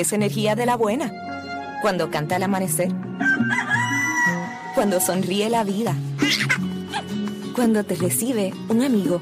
Es 0.00 0.12
energía 0.12 0.54
de 0.54 0.66
la 0.66 0.76
buena. 0.76 1.12
Cuando 1.82 2.10
canta 2.10 2.36
al 2.36 2.42
amanecer. 2.42 2.92
Cuando 4.74 5.00
sonríe 5.00 5.50
la 5.50 5.64
vida. 5.64 5.94
Cuando 7.54 7.84
te 7.84 7.96
recibe 7.96 8.52
un 8.68 8.82
amigo. 8.82 9.20